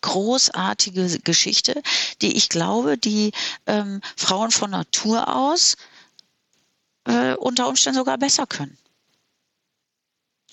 großartige 0.00 1.20
Geschichte, 1.20 1.82
die 2.22 2.36
ich 2.36 2.48
glaube, 2.48 2.98
die 2.98 3.32
ähm, 3.66 4.00
Frauen 4.16 4.50
von 4.50 4.70
Natur 4.70 5.34
aus 5.34 5.76
äh, 7.04 7.34
unter 7.34 7.68
Umständen 7.68 7.98
sogar 7.98 8.18
besser 8.18 8.46
können. 8.46 8.76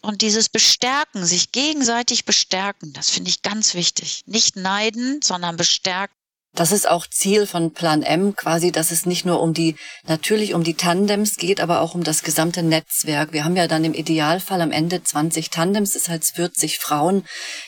Und 0.01 0.21
dieses 0.21 0.47
Bestärken, 0.49 1.25
sich 1.25 1.51
gegenseitig 1.51 2.25
bestärken, 2.25 2.93
das 2.93 3.09
finde 3.09 3.29
ich 3.29 3.41
ganz 3.41 3.73
wichtig. 3.73 4.23
Nicht 4.27 4.55
neiden, 4.55 5.21
sondern 5.21 5.57
bestärken. 5.57 6.16
Das 6.57 6.71
ist 6.71 6.89
auch 6.89 7.05
Ziel 7.05 7.45
von 7.45 7.71
Plan 7.71 8.01
M, 8.01 8.35
quasi, 8.35 8.71
dass 8.71 8.89
es 8.89 9.05
nicht 9.05 9.25
nur 9.25 9.41
um 9.43 9.53
die, 9.53 9.75
natürlich 10.07 10.55
um 10.55 10.63
die 10.63 10.73
Tandems 10.73 11.35
geht, 11.35 11.61
aber 11.61 11.81
auch 11.81 11.93
um 11.93 12.03
das 12.03 12.23
gesamte 12.23 12.63
Netzwerk. 12.63 13.31
Wir 13.31 13.45
haben 13.45 13.55
ja 13.55 13.67
dann 13.67 13.85
im 13.85 13.93
Idealfall 13.93 14.61
am 14.61 14.71
Ende 14.71 15.03
20 15.03 15.51
Tandems, 15.51 15.93
das 15.93 16.09
heißt 16.09 16.35
40 16.35 16.79
Frauen, 16.79 17.25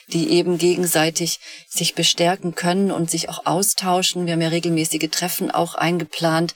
die 0.08 0.32
eben 0.32 0.58
gegenseitig 0.58 1.40
sich 1.70 1.94
bestärken 1.94 2.56
können 2.56 2.90
und 2.90 3.12
sich 3.12 3.30
auch 3.30 3.46
austauschen. 3.46 4.26
Wir 4.26 4.34
haben 4.34 4.42
ja 4.42 4.48
regelmäßige 4.48 5.12
Treffen 5.12 5.52
auch 5.52 5.76
eingeplant. 5.76 6.56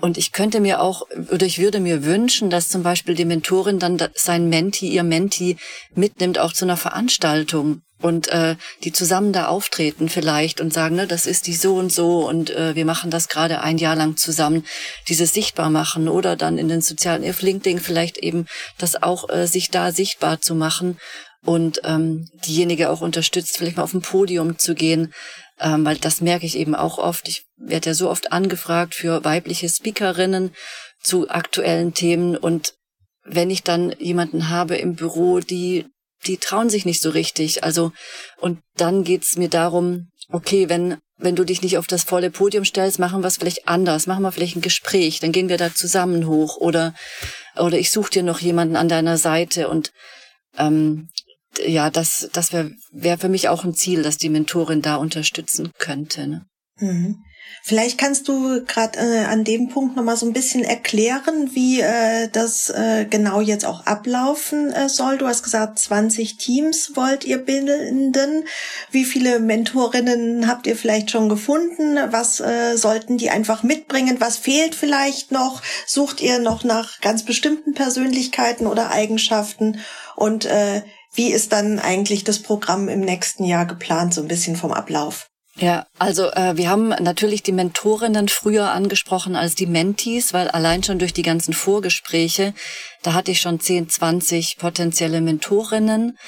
Und 0.00 0.16
ich 0.16 0.30
könnte 0.30 0.60
mir 0.60 0.80
auch, 0.80 1.02
oder 1.32 1.44
ich 1.44 1.58
würde 1.58 1.80
mir 1.80 2.04
wünschen, 2.04 2.50
dass 2.50 2.68
zum 2.68 2.84
Beispiel 2.84 3.16
die 3.16 3.24
Mentorin 3.24 3.80
dann 3.80 4.00
sein 4.14 4.48
Menti, 4.48 4.90
ihr 4.90 5.02
Menti 5.02 5.56
mitnimmt 5.92 6.38
auch 6.38 6.52
zu 6.52 6.66
einer 6.66 6.76
Veranstaltung 6.76 7.82
und 8.04 8.28
äh, 8.28 8.56
die 8.84 8.92
zusammen 8.92 9.32
da 9.32 9.46
auftreten 9.46 10.10
vielleicht 10.10 10.60
und 10.60 10.74
sagen, 10.74 10.94
ne, 10.94 11.06
das 11.06 11.24
ist 11.24 11.46
die 11.46 11.54
so 11.54 11.76
und 11.76 11.90
so 11.90 12.28
und 12.28 12.50
äh, 12.50 12.74
wir 12.74 12.84
machen 12.84 13.10
das 13.10 13.30
gerade 13.30 13.62
ein 13.62 13.78
Jahr 13.78 13.96
lang 13.96 14.18
zusammen, 14.18 14.66
dieses 15.08 15.32
sichtbar 15.32 15.70
machen 15.70 16.08
oder 16.08 16.36
dann 16.36 16.58
in 16.58 16.68
den 16.68 16.82
sozialen, 16.82 17.26
auf 17.26 17.40
LinkedIn 17.40 17.80
vielleicht 17.80 18.18
eben 18.18 18.46
das 18.76 19.02
auch 19.02 19.30
äh, 19.30 19.46
sich 19.46 19.70
da 19.70 19.90
sichtbar 19.90 20.42
zu 20.42 20.54
machen 20.54 20.98
und 21.46 21.80
ähm, 21.84 22.28
diejenige 22.44 22.90
auch 22.90 23.00
unterstützt, 23.00 23.56
vielleicht 23.56 23.78
mal 23.78 23.84
auf 23.84 23.94
ein 23.94 24.02
Podium 24.02 24.58
zu 24.58 24.74
gehen, 24.74 25.14
ähm, 25.58 25.86
weil 25.86 25.96
das 25.96 26.20
merke 26.20 26.44
ich 26.44 26.58
eben 26.58 26.74
auch 26.74 26.98
oft. 26.98 27.26
Ich 27.26 27.46
werde 27.56 27.90
ja 27.90 27.94
so 27.94 28.10
oft 28.10 28.32
angefragt 28.32 28.94
für 28.94 29.24
weibliche 29.24 29.70
Speakerinnen 29.70 30.52
zu 31.02 31.30
aktuellen 31.30 31.94
Themen 31.94 32.36
und 32.36 32.74
wenn 33.24 33.48
ich 33.48 33.62
dann 33.62 33.94
jemanden 33.98 34.50
habe 34.50 34.76
im 34.76 34.94
Büro, 34.94 35.40
die 35.40 35.86
die 36.26 36.38
trauen 36.38 36.70
sich 36.70 36.84
nicht 36.84 37.02
so 37.02 37.10
richtig. 37.10 37.64
Also, 37.64 37.92
und 38.38 38.60
dann 38.76 39.04
geht's 39.04 39.36
mir 39.36 39.48
darum, 39.48 40.08
okay, 40.30 40.68
wenn, 40.68 40.98
wenn 41.16 41.36
du 41.36 41.44
dich 41.44 41.62
nicht 41.62 41.78
auf 41.78 41.86
das 41.86 42.04
volle 42.04 42.30
Podium 42.30 42.64
stellst, 42.64 42.98
machen 42.98 43.22
wir 43.22 43.28
es 43.28 43.36
vielleicht 43.36 43.68
anders, 43.68 44.06
machen 44.06 44.22
wir 44.22 44.32
vielleicht 44.32 44.56
ein 44.56 44.62
Gespräch, 44.62 45.20
dann 45.20 45.32
gehen 45.32 45.48
wir 45.48 45.58
da 45.58 45.74
zusammen 45.74 46.26
hoch 46.26 46.56
oder, 46.56 46.94
oder 47.56 47.78
ich 47.78 47.90
suche 47.90 48.10
dir 48.10 48.22
noch 48.22 48.40
jemanden 48.40 48.76
an 48.76 48.88
deiner 48.88 49.18
Seite 49.18 49.68
und 49.68 49.92
ähm, 50.58 51.08
ja, 51.64 51.90
das, 51.90 52.28
das 52.32 52.52
wäre 52.52 52.72
wär 52.90 53.18
für 53.18 53.28
mich 53.28 53.48
auch 53.48 53.64
ein 53.64 53.74
Ziel, 53.74 54.02
dass 54.02 54.16
die 54.16 54.28
Mentorin 54.28 54.82
da 54.82 54.96
unterstützen 54.96 55.70
könnte. 55.78 56.26
Ne? 56.26 56.46
Mhm. 56.78 57.16
Vielleicht 57.66 57.96
kannst 57.96 58.28
du 58.28 58.62
gerade 58.66 58.98
äh, 58.98 59.24
an 59.24 59.42
dem 59.42 59.70
Punkt 59.70 59.96
nochmal 59.96 60.18
so 60.18 60.26
ein 60.26 60.34
bisschen 60.34 60.64
erklären, 60.64 61.54
wie 61.54 61.80
äh, 61.80 62.28
das 62.30 62.68
äh, 62.68 63.06
genau 63.08 63.40
jetzt 63.40 63.64
auch 63.64 63.86
ablaufen 63.86 64.70
äh, 64.70 64.90
soll. 64.90 65.16
Du 65.16 65.26
hast 65.26 65.42
gesagt, 65.42 65.78
20 65.78 66.36
Teams 66.36 66.92
wollt 66.94 67.24
ihr 67.24 67.38
bilden. 67.38 68.44
Wie 68.90 69.06
viele 69.06 69.40
Mentorinnen 69.40 70.46
habt 70.46 70.66
ihr 70.66 70.76
vielleicht 70.76 71.10
schon 71.10 71.30
gefunden? 71.30 71.98
Was 72.10 72.38
äh, 72.40 72.76
sollten 72.76 73.16
die 73.16 73.30
einfach 73.30 73.62
mitbringen? 73.62 74.16
Was 74.20 74.36
fehlt 74.36 74.74
vielleicht 74.74 75.32
noch? 75.32 75.62
Sucht 75.86 76.20
ihr 76.20 76.40
noch 76.40 76.64
nach 76.64 77.00
ganz 77.00 77.22
bestimmten 77.22 77.72
Persönlichkeiten 77.72 78.66
oder 78.66 78.90
Eigenschaften? 78.90 79.80
Und 80.16 80.44
äh, 80.44 80.82
wie 81.14 81.32
ist 81.32 81.52
dann 81.52 81.78
eigentlich 81.78 82.24
das 82.24 82.40
Programm 82.40 82.90
im 82.90 83.00
nächsten 83.00 83.44
Jahr 83.44 83.64
geplant, 83.64 84.12
so 84.12 84.20
ein 84.20 84.28
bisschen 84.28 84.56
vom 84.56 84.72
Ablauf? 84.72 85.30
Ja, 85.56 85.86
also 85.98 86.32
äh, 86.32 86.56
wir 86.56 86.68
haben 86.68 86.88
natürlich 86.88 87.44
die 87.44 87.52
Mentorinnen 87.52 88.28
früher 88.28 88.72
angesprochen 88.72 89.36
als 89.36 89.54
die 89.54 89.66
Mentees, 89.66 90.32
weil 90.32 90.48
allein 90.48 90.82
schon 90.82 90.98
durch 90.98 91.12
die 91.12 91.22
ganzen 91.22 91.54
Vorgespräche, 91.54 92.54
da 93.02 93.12
hatte 93.12 93.30
ich 93.30 93.40
schon 93.40 93.60
10, 93.60 93.88
20 93.88 94.56
potenzielle 94.58 95.20
Mentorinnen. 95.20 96.18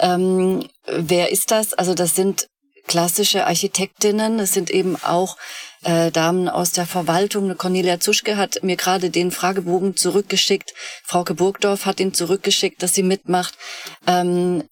Ähm, 0.00 0.66
wer 0.86 1.30
ist 1.30 1.52
das? 1.52 1.74
Also 1.74 1.94
das 1.94 2.16
sind 2.16 2.48
klassische 2.88 3.46
Architektinnen, 3.46 4.38
das 4.38 4.52
sind 4.52 4.68
eben 4.68 4.96
auch 4.96 5.36
äh, 5.84 6.10
Damen 6.10 6.48
aus 6.48 6.72
der 6.72 6.86
Verwaltung. 6.86 7.56
Cornelia 7.56 8.00
Zuschke 8.00 8.36
hat 8.36 8.64
mir 8.64 8.76
gerade 8.76 9.10
den 9.10 9.30
Fragebogen 9.30 9.96
zurückgeschickt. 9.96 10.74
Frauke 11.04 11.34
Burgdorf 11.34 11.86
hat 11.86 12.00
ihn 12.00 12.14
zurückgeschickt, 12.14 12.82
dass 12.82 12.94
sie 12.94 13.04
mitmacht. 13.04 13.56
Ähm, 14.08 14.64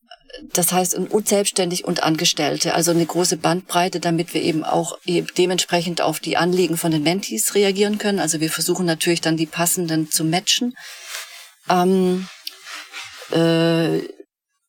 das 0.52 0.72
heißt 0.72 0.94
und 0.94 1.28
selbstständig 1.28 1.84
und 1.84 2.02
Angestellte, 2.02 2.74
also 2.74 2.90
eine 2.90 3.06
große 3.06 3.36
Bandbreite, 3.36 4.00
damit 4.00 4.34
wir 4.34 4.42
eben 4.42 4.64
auch 4.64 4.98
dementsprechend 5.06 6.00
auf 6.00 6.20
die 6.20 6.36
Anliegen 6.36 6.76
von 6.76 6.92
den 6.92 7.02
Mentees 7.02 7.54
reagieren 7.54 7.98
können. 7.98 8.20
Also 8.20 8.40
wir 8.40 8.50
versuchen 8.50 8.86
natürlich 8.86 9.20
dann 9.20 9.36
die 9.36 9.46
passenden 9.46 10.10
zu 10.10 10.24
matchen. 10.24 10.74
Ähm, 11.68 12.28
äh, 13.32 13.98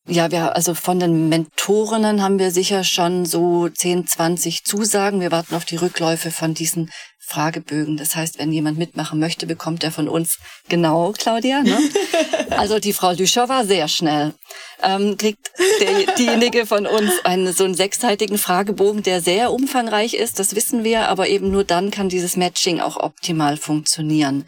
ja, 0.08 0.30
wir, 0.32 0.56
also 0.56 0.74
von 0.74 0.98
den 0.98 1.28
Mentorinnen 1.28 2.22
haben 2.22 2.40
wir 2.40 2.50
sicher 2.50 2.82
schon 2.82 3.24
so 3.24 3.68
10, 3.68 4.08
20 4.08 4.64
Zusagen. 4.64 5.20
Wir 5.20 5.30
warten 5.30 5.54
auf 5.54 5.64
die 5.64 5.76
Rückläufe 5.76 6.32
von 6.32 6.54
diesen 6.54 6.90
Fragebögen. 7.32 7.96
Das 7.96 8.14
heißt, 8.14 8.38
wenn 8.38 8.52
jemand 8.52 8.78
mitmachen 8.78 9.18
möchte, 9.18 9.46
bekommt 9.46 9.82
er 9.84 9.90
von 9.90 10.08
uns 10.08 10.38
genau, 10.68 11.12
Claudia. 11.12 11.62
Ne? 11.62 11.78
Also 12.50 12.78
die 12.78 12.92
Frau 12.92 13.12
Lüscher 13.12 13.48
war 13.48 13.64
sehr 13.64 13.88
schnell. 13.88 14.34
Ähm, 14.82 15.16
kriegt 15.16 15.50
der, 15.80 16.14
diejenige 16.16 16.66
von 16.66 16.86
uns 16.86 17.10
einen 17.24 17.52
so 17.52 17.64
einen 17.64 17.74
sechsseitigen 17.74 18.36
Fragebogen, 18.36 19.02
der 19.02 19.22
sehr 19.22 19.52
umfangreich 19.52 20.12
ist. 20.12 20.38
Das 20.38 20.54
wissen 20.54 20.84
wir, 20.84 21.08
aber 21.08 21.28
eben 21.28 21.50
nur 21.50 21.64
dann 21.64 21.90
kann 21.90 22.10
dieses 22.10 22.36
Matching 22.36 22.80
auch 22.80 22.98
optimal 22.98 23.56
funktionieren. 23.56 24.44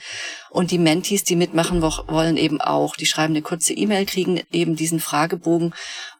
Und 0.50 0.70
die 0.70 0.78
Mentees, 0.78 1.24
die 1.24 1.34
mitmachen 1.34 1.82
wollen, 1.82 2.36
eben 2.36 2.60
auch. 2.60 2.94
Die 2.94 3.06
schreiben 3.06 3.32
eine 3.32 3.42
kurze 3.42 3.72
E-Mail, 3.72 4.06
kriegen 4.06 4.40
eben 4.52 4.76
diesen 4.76 5.00
Fragebogen. 5.00 5.74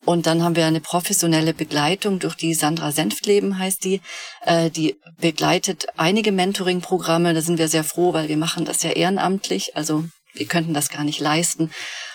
Und 0.05 0.27
dann 0.27 0.43
haben 0.43 0.57
wir 0.57 0.67
eine 0.67 0.81
professionelle 0.81 1.55
Begleitung 1.55 2.19
durch 2.19 2.35
die 2.35 2.55
Sandra 2.55 2.93
Senftleben 2.93 3.59
heißt 3.59 3.85
die. 3.85 4.01
Äh, 4.43 4.71
die 4.71 4.97
begleitet 5.21 5.87
einige 5.97 6.33
Mentoring-Programme. 6.55 7.35
Da 7.35 7.41
sind 7.41 7.59
wir 7.59 7.69
sehr 7.69 7.85
froh, 7.85 8.13
weil 8.13 8.29
wir 8.29 8.37
machen 8.37 8.65
das 8.65 8.83
ja 8.83 8.91
ehrenamtlich. 8.91 9.77
Also 9.77 10.05
wir 10.35 10.47
könnten 10.47 10.73
das 10.73 10.89
gar 10.89 11.05
nicht 11.05 11.21
leisten. 11.21 11.71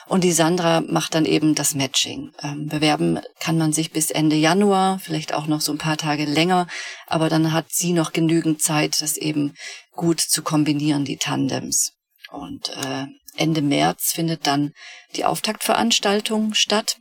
Und 0.08 0.24
die 0.24 0.32
Sandra 0.32 0.82
macht 0.82 1.14
dann 1.14 1.26
eben 1.26 1.56
das 1.56 1.76
Matching. 1.76 2.32
Ähm, 2.42 2.68
bewerben 2.68 3.20
kann 3.40 3.58
man 3.58 3.74
sich 3.74 3.92
bis 3.92 4.12
Ende 4.12 4.36
Januar, 4.36 5.00
vielleicht 5.00 5.34
auch 5.34 5.46
noch 5.46 5.62
so 5.62 5.72
ein 5.74 5.78
paar 5.78 5.98
Tage 5.98 6.26
länger, 6.26 6.68
aber 7.06 7.30
dann 7.30 7.54
hat 7.54 7.68
sie 7.70 7.94
noch 7.94 8.12
genügend 8.12 8.62
Zeit, 8.62 9.02
das 9.02 9.18
eben 9.18 9.54
gut 9.92 10.20
zu 10.20 10.42
kombinieren, 10.42 11.06
die 11.06 11.18
Tandems. 11.18 11.92
Und 12.32 12.70
äh, 12.70 13.06
Ende 13.36 13.62
März 13.62 14.14
findet 14.14 14.48
dann 14.48 14.72
die 15.16 15.26
Auftaktveranstaltung 15.26 16.54
statt 16.56 16.98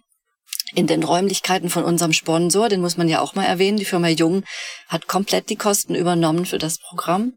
in 0.74 0.86
den 0.86 1.02
Räumlichkeiten 1.02 1.70
von 1.70 1.84
unserem 1.84 2.12
Sponsor, 2.12 2.68
den 2.68 2.80
muss 2.80 2.96
man 2.96 3.08
ja 3.08 3.20
auch 3.20 3.34
mal 3.34 3.44
erwähnen. 3.44 3.78
Die 3.78 3.84
Firma 3.84 4.08
Jung 4.08 4.44
hat 4.88 5.06
komplett 5.06 5.50
die 5.50 5.56
Kosten 5.56 5.94
übernommen 5.94 6.46
für 6.46 6.58
das 6.58 6.78
Programm. 6.78 7.32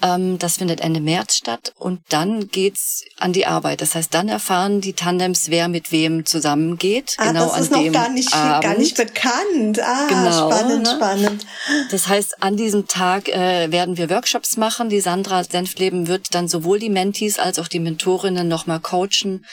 Ähm, 0.00 0.38
das 0.38 0.58
findet 0.58 0.80
Ende 0.80 1.00
März 1.00 1.36
statt 1.36 1.72
und 1.76 2.00
dann 2.08 2.48
geht's 2.48 3.04
an 3.18 3.32
die 3.32 3.46
Arbeit. 3.46 3.80
Das 3.80 3.94
heißt, 3.94 4.14
dann 4.14 4.28
erfahren 4.28 4.80
die 4.80 4.92
Tandems, 4.92 5.50
wer 5.50 5.68
mit 5.68 5.90
wem 5.90 6.24
zusammengeht. 6.24 7.16
Ah, 7.18 7.28
genau 7.28 7.48
das 7.48 7.60
ist 7.62 7.72
noch 7.72 7.92
gar 7.92 8.08
nicht, 8.08 8.32
Abend. 8.32 8.62
gar 8.62 8.78
nicht 8.78 8.96
bekannt. 8.96 9.80
Ah, 9.82 10.06
genau, 10.08 10.50
spannend, 10.50 10.82
ne? 10.84 10.94
spannend. 10.94 11.46
Das 11.90 12.06
heißt, 12.06 12.42
an 12.42 12.56
diesem 12.56 12.86
Tag 12.86 13.28
äh, 13.28 13.72
werden 13.72 13.96
wir 13.96 14.08
Workshops 14.08 14.56
machen. 14.56 14.88
Die 14.88 15.00
Sandra 15.00 15.42
Senfleben 15.42 16.06
wird 16.06 16.32
dann 16.32 16.46
sowohl 16.46 16.78
die 16.78 16.90
Mentees 16.90 17.40
als 17.40 17.58
auch 17.58 17.68
die 17.68 17.80
Mentorinnen 17.80 18.46
nochmal 18.46 18.78
coachen 18.78 19.44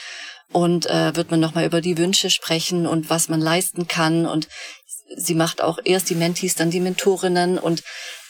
und 0.52 0.86
äh, 0.86 1.14
wird 1.16 1.30
man 1.30 1.40
nochmal 1.40 1.66
über 1.66 1.80
die 1.80 1.98
Wünsche 1.98 2.30
sprechen 2.30 2.86
und 2.86 3.10
was 3.10 3.28
man 3.28 3.40
leisten 3.40 3.88
kann 3.88 4.26
und 4.26 4.48
sie 5.16 5.34
macht 5.34 5.62
auch 5.62 5.78
erst 5.84 6.10
die 6.10 6.14
Mentees, 6.14 6.54
dann 6.54 6.70
die 6.70 6.80
Mentorinnen 6.80 7.58
und 7.58 7.82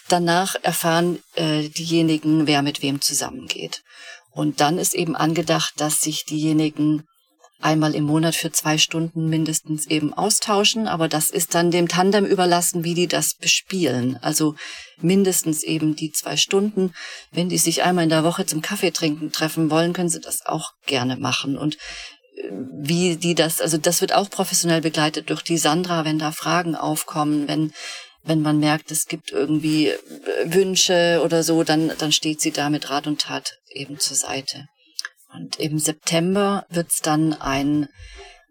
Danach 0.08 0.54
erfahren 0.62 1.20
äh, 1.34 1.68
diejenigen, 1.68 2.46
wer 2.46 2.62
mit 2.62 2.80
wem 2.82 3.00
zusammengeht. 3.00 3.82
Und 4.30 4.60
dann 4.60 4.78
ist 4.78 4.94
eben 4.94 5.16
angedacht, 5.16 5.74
dass 5.78 6.00
sich 6.00 6.24
diejenigen 6.24 7.04
einmal 7.60 7.94
im 7.94 8.04
Monat 8.04 8.34
für 8.34 8.52
zwei 8.52 8.78
Stunden 8.78 9.28
mindestens 9.28 9.86
eben 9.86 10.12
austauschen, 10.12 10.86
aber 10.88 11.08
das 11.08 11.30
ist 11.30 11.54
dann 11.54 11.70
dem 11.70 11.88
Tandem 11.88 12.24
überlassen, 12.24 12.84
wie 12.84 12.94
die 12.94 13.06
das 13.06 13.34
bespielen. 13.34 14.18
Also 14.20 14.54
mindestens 15.00 15.62
eben 15.62 15.96
die 15.96 16.12
zwei 16.12 16.36
Stunden. 16.36 16.92
Wenn 17.32 17.48
die 17.48 17.58
sich 17.58 17.82
einmal 17.82 18.04
in 18.04 18.10
der 18.10 18.24
Woche 18.24 18.46
zum 18.46 18.62
Kaffee 18.62 18.90
trinken 18.90 19.32
treffen 19.32 19.70
wollen, 19.70 19.92
können 19.92 20.08
sie 20.08 20.20
das 20.20 20.44
auch 20.44 20.72
gerne 20.86 21.16
machen. 21.16 21.56
Und 21.56 21.76
äh, 22.36 22.50
wie 22.50 23.16
die 23.16 23.34
das, 23.34 23.60
also 23.60 23.78
das 23.78 24.00
wird 24.00 24.12
auch 24.12 24.30
professionell 24.30 24.80
begleitet 24.80 25.30
durch 25.30 25.42
die 25.42 25.58
Sandra, 25.58 26.04
wenn 26.04 26.18
da 26.18 26.32
Fragen 26.32 26.76
aufkommen, 26.76 27.48
wenn 27.48 27.72
wenn 28.28 28.42
man 28.42 28.58
merkt, 28.58 28.90
es 28.90 29.06
gibt 29.06 29.30
irgendwie 29.30 29.88
äh, 29.88 29.98
Wünsche 30.44 31.22
oder 31.24 31.44
so, 31.44 31.62
dann, 31.62 31.92
dann 31.98 32.10
steht 32.10 32.40
sie 32.40 32.50
da 32.50 32.70
mit 32.70 32.90
Rat 32.90 33.06
und 33.06 33.20
Tat 33.20 33.52
eben 33.70 34.00
zur 34.00 34.16
Seite. 34.16 34.66
Und 35.36 35.56
im 35.56 35.78
September 35.78 36.66
wird 36.70 36.90
es 36.90 37.00
dann 37.00 37.34
ein 37.34 37.88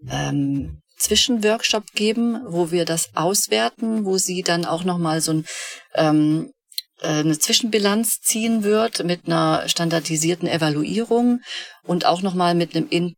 ähm, 0.09 0.81
Zwischenworkshop 0.97 1.91
geben, 1.93 2.41
wo 2.47 2.71
wir 2.71 2.85
das 2.85 3.09
auswerten, 3.15 4.05
wo 4.05 4.17
sie 4.17 4.43
dann 4.43 4.65
auch 4.65 4.83
nochmal 4.83 5.21
so 5.21 5.33
ein, 5.33 5.45
ähm, 5.95 6.51
äh, 7.01 7.07
eine 7.07 7.37
Zwischenbilanz 7.37 8.21
ziehen 8.21 8.63
wird 8.63 9.03
mit 9.03 9.25
einer 9.25 9.67
standardisierten 9.67 10.47
Evaluierung 10.47 11.41
und 11.83 12.05
auch 12.05 12.21
nochmal 12.21 12.55
mit 12.55 12.75
einem 12.75 12.87
In 12.89 13.15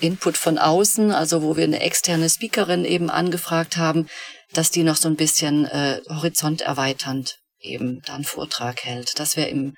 Input 0.00 0.36
von 0.36 0.58
außen, 0.58 1.10
also 1.10 1.42
wo 1.42 1.56
wir 1.56 1.64
eine 1.64 1.80
externe 1.80 2.30
Speakerin 2.30 2.84
eben 2.84 3.10
angefragt 3.10 3.76
haben, 3.76 4.08
dass 4.52 4.70
die 4.70 4.84
noch 4.84 4.94
so 4.94 5.08
ein 5.08 5.16
bisschen 5.16 5.64
äh, 5.64 6.00
horizont 6.08 6.60
erweiternd 6.60 7.38
eben 7.58 8.00
dann 8.06 8.22
Vortrag 8.22 8.84
hält. 8.84 9.18
Das 9.18 9.36
wäre 9.36 9.48
im 9.48 9.74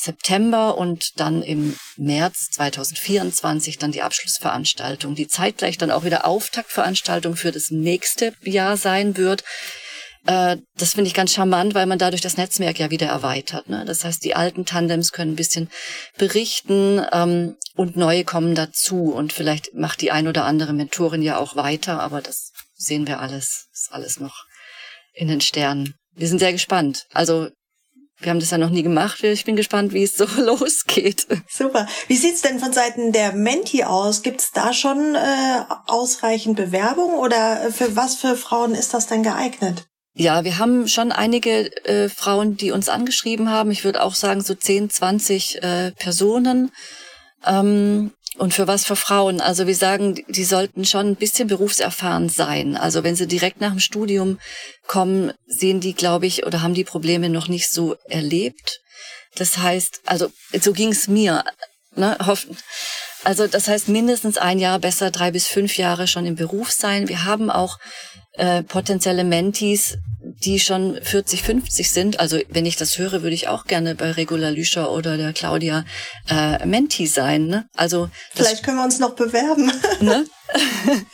September 0.00 0.78
und 0.78 1.20
dann 1.20 1.42
im 1.42 1.76
März 1.96 2.50
2024 2.52 3.78
dann 3.78 3.92
die 3.92 4.02
Abschlussveranstaltung, 4.02 5.14
die 5.14 5.28
zeitgleich 5.28 5.78
dann 5.78 5.90
auch 5.90 6.04
wieder 6.04 6.26
Auftaktveranstaltung 6.26 7.36
für 7.36 7.52
das 7.52 7.70
nächste 7.70 8.32
Jahr 8.42 8.76
sein 8.76 9.16
wird. 9.16 9.44
Äh, 10.26 10.58
das 10.76 10.94
finde 10.94 11.08
ich 11.08 11.14
ganz 11.14 11.32
charmant, 11.32 11.74
weil 11.74 11.86
man 11.86 11.98
dadurch 11.98 12.20
das 12.20 12.36
Netzwerk 12.36 12.78
ja 12.78 12.90
wieder 12.90 13.08
erweitert. 13.08 13.68
Ne? 13.68 13.84
Das 13.84 14.04
heißt, 14.04 14.24
die 14.24 14.34
alten 14.34 14.66
Tandems 14.66 15.12
können 15.12 15.32
ein 15.32 15.36
bisschen 15.36 15.70
berichten 16.18 17.04
ähm, 17.12 17.56
und 17.76 17.96
neue 17.96 18.24
kommen 18.24 18.54
dazu. 18.54 19.12
Und 19.12 19.32
vielleicht 19.32 19.74
macht 19.74 20.00
die 20.00 20.10
ein 20.10 20.28
oder 20.28 20.44
andere 20.44 20.72
Mentorin 20.72 21.22
ja 21.22 21.38
auch 21.38 21.56
weiter, 21.56 22.00
aber 22.00 22.20
das 22.20 22.52
sehen 22.74 23.06
wir 23.06 23.20
alles. 23.20 23.68
Ist 23.72 23.92
alles 23.92 24.20
noch 24.20 24.44
in 25.12 25.28
den 25.28 25.40
Sternen. 25.40 25.94
Wir 26.14 26.28
sind 26.28 26.38
sehr 26.38 26.52
gespannt. 26.52 27.06
Also 27.12 27.48
wir 28.20 28.30
haben 28.30 28.40
das 28.40 28.50
ja 28.50 28.58
noch 28.58 28.70
nie 28.70 28.82
gemacht. 28.82 29.22
Ich 29.24 29.44
bin 29.44 29.56
gespannt, 29.56 29.92
wie 29.92 30.02
es 30.02 30.16
so 30.16 30.26
losgeht. 30.38 31.26
Super. 31.48 31.86
Wie 32.06 32.16
sieht's 32.16 32.42
denn 32.42 32.60
von 32.60 32.72
Seiten 32.72 33.12
der 33.12 33.32
Menti 33.32 33.84
aus? 33.84 34.22
Gibt's 34.22 34.52
da 34.52 34.72
schon 34.72 35.14
äh, 35.14 35.64
ausreichend 35.86 36.56
Bewerbung 36.56 37.14
oder 37.14 37.70
für 37.72 37.96
was 37.96 38.16
für 38.16 38.36
Frauen 38.36 38.74
ist 38.74 38.94
das 38.94 39.06
denn 39.06 39.22
geeignet? 39.22 39.86
Ja, 40.14 40.44
wir 40.44 40.58
haben 40.58 40.88
schon 40.88 41.12
einige 41.12 41.72
äh, 41.86 42.08
Frauen, 42.08 42.56
die 42.56 42.72
uns 42.72 42.88
angeschrieben 42.88 43.48
haben. 43.48 43.70
Ich 43.70 43.84
würde 43.84 44.02
auch 44.02 44.14
sagen 44.14 44.42
so 44.42 44.54
10, 44.54 44.90
20 44.90 45.62
äh, 45.62 45.92
Personen. 45.92 46.72
Ähm, 47.46 48.12
und 48.40 48.54
für 48.54 48.66
was 48.66 48.86
für 48.86 48.96
Frauen? 48.96 49.42
Also 49.42 49.66
wir 49.66 49.74
sagen, 49.74 50.24
die 50.28 50.44
sollten 50.44 50.86
schon 50.86 51.08
ein 51.08 51.16
bisschen 51.16 51.46
berufserfahren 51.46 52.30
sein. 52.30 52.74
Also 52.74 53.04
wenn 53.04 53.14
sie 53.14 53.26
direkt 53.26 53.60
nach 53.60 53.72
dem 53.72 53.80
Studium 53.80 54.38
kommen, 54.86 55.34
sehen 55.46 55.80
die, 55.80 55.92
glaube 55.92 56.24
ich, 56.24 56.46
oder 56.46 56.62
haben 56.62 56.72
die 56.72 56.84
Probleme 56.84 57.28
noch 57.28 57.48
nicht 57.48 57.70
so 57.70 57.96
erlebt. 58.08 58.80
Das 59.34 59.58
heißt, 59.58 60.00
also 60.06 60.32
so 60.58 60.72
ging's 60.72 61.06
mir. 61.06 61.44
Ne, 61.96 62.16
hoffen. 62.24 62.56
Also 63.24 63.46
das 63.46 63.68
heißt 63.68 63.88
mindestens 63.88 64.38
ein 64.38 64.58
Jahr, 64.58 64.78
besser 64.78 65.10
drei 65.10 65.30
bis 65.30 65.46
fünf 65.46 65.76
Jahre 65.76 66.06
schon 66.06 66.24
im 66.24 66.36
Beruf 66.36 66.70
sein. 66.70 67.08
Wir 67.08 67.24
haben 67.24 67.50
auch 67.50 67.76
äh, 68.40 68.62
potenzielle 68.62 69.22
Mentees, 69.22 69.98
die 70.22 70.58
schon 70.58 70.98
40, 71.02 71.42
50 71.42 71.90
sind. 71.90 72.20
Also 72.20 72.38
wenn 72.48 72.64
ich 72.64 72.76
das 72.76 72.96
höre, 72.96 73.22
würde 73.22 73.34
ich 73.34 73.48
auch 73.48 73.64
gerne 73.64 73.94
bei 73.94 74.12
Regula 74.12 74.48
Lüscher 74.48 74.90
oder 74.92 75.18
der 75.18 75.34
Claudia 75.34 75.84
äh, 76.30 76.64
Menti 76.64 77.06
sein. 77.06 77.48
Ne? 77.48 77.66
Also 77.74 78.08
vielleicht 78.34 78.62
können 78.62 78.78
wir 78.78 78.84
uns 78.84 78.98
noch 78.98 79.14
bewerben. 79.14 79.70
Ne? 80.00 80.24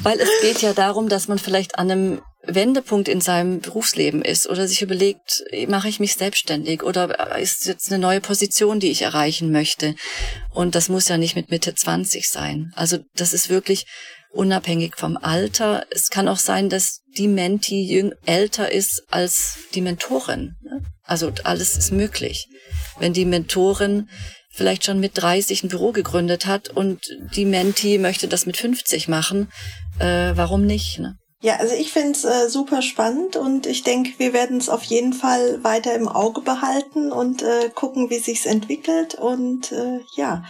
Weil 0.00 0.20
es 0.20 0.28
geht 0.42 0.60
ja 0.60 0.74
darum, 0.74 1.08
dass 1.08 1.26
man 1.26 1.38
vielleicht 1.38 1.78
an 1.78 1.90
einem 1.90 2.22
Wendepunkt 2.44 3.08
in 3.08 3.22
seinem 3.22 3.60
Berufsleben 3.60 4.20
ist 4.20 4.46
oder 4.46 4.68
sich 4.68 4.82
überlegt, 4.82 5.42
mache 5.68 5.88
ich 5.88 5.98
mich 5.98 6.12
selbstständig 6.14 6.82
oder 6.82 7.38
ist 7.38 7.64
jetzt 7.64 7.90
eine 7.90 7.98
neue 7.98 8.20
Position, 8.20 8.80
die 8.80 8.90
ich 8.90 9.02
erreichen 9.02 9.50
möchte. 9.50 9.94
Und 10.50 10.74
das 10.74 10.90
muss 10.90 11.08
ja 11.08 11.16
nicht 11.16 11.36
mit 11.36 11.50
Mitte 11.50 11.74
20 11.74 12.28
sein. 12.28 12.72
Also 12.76 12.98
das 13.14 13.32
ist 13.32 13.48
wirklich 13.48 13.86
unabhängig 14.32 14.96
vom 14.96 15.16
Alter. 15.16 15.84
Es 15.90 16.10
kann 16.10 16.28
auch 16.28 16.38
sein, 16.38 16.68
dass 16.68 17.00
die 17.16 17.28
Menti 17.28 18.12
älter 18.24 18.72
ist 18.72 19.04
als 19.10 19.58
die 19.74 19.80
Mentorin. 19.80 20.56
Ne? 20.62 20.82
Also 21.02 21.32
alles 21.44 21.76
ist 21.76 21.92
möglich. 21.92 22.48
Wenn 22.98 23.12
die 23.12 23.26
Mentorin 23.26 24.08
vielleicht 24.54 24.84
schon 24.84 25.00
mit 25.00 25.12
30 25.14 25.64
ein 25.64 25.68
Büro 25.68 25.92
gegründet 25.92 26.46
hat 26.46 26.68
und 26.68 27.00
die 27.34 27.44
Menti 27.44 27.98
möchte 27.98 28.28
das 28.28 28.46
mit 28.46 28.56
50 28.56 29.08
machen, 29.08 29.50
äh, 29.98 30.32
warum 30.34 30.66
nicht? 30.66 30.98
Ne? 30.98 31.16
Ja, 31.42 31.56
also 31.56 31.74
ich 31.74 31.92
finde 31.92 32.12
es 32.12 32.24
äh, 32.24 32.48
super 32.48 32.82
spannend 32.82 33.34
und 33.34 33.66
ich 33.66 33.82
denke, 33.82 34.12
wir 34.18 34.32
werden 34.32 34.58
es 34.58 34.68
auf 34.68 34.84
jeden 34.84 35.12
Fall 35.12 35.62
weiter 35.64 35.92
im 35.94 36.06
Auge 36.06 36.40
behalten 36.40 37.10
und 37.10 37.42
äh, 37.42 37.68
gucken, 37.74 38.10
wie 38.10 38.20
sich's 38.20 38.46
entwickelt. 38.46 39.16
Und 39.16 39.72
äh, 39.72 39.98
ja, 40.16 40.44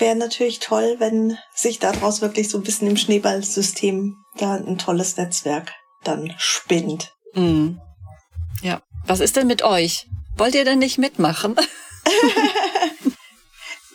wäre 0.00 0.16
natürlich 0.16 0.60
toll, 0.60 0.96
wenn 0.98 1.38
sich 1.54 1.78
daraus 1.78 2.20
wirklich 2.20 2.48
so 2.48 2.58
ein 2.58 2.64
bisschen 2.64 2.88
im 2.88 2.96
Schneeballsystem 2.96 4.16
da 4.36 4.54
ein 4.54 4.78
tolles 4.78 5.16
Netzwerk 5.16 5.72
dann 6.04 6.34
spinnt. 6.38 7.14
Mhm. 7.34 7.80
Ja. 8.62 8.82
Was 9.06 9.20
ist 9.20 9.36
denn 9.36 9.46
mit 9.46 9.62
euch? 9.62 10.06
Wollt 10.36 10.54
ihr 10.54 10.64
denn 10.64 10.78
nicht 10.78 10.98
mitmachen? 10.98 11.56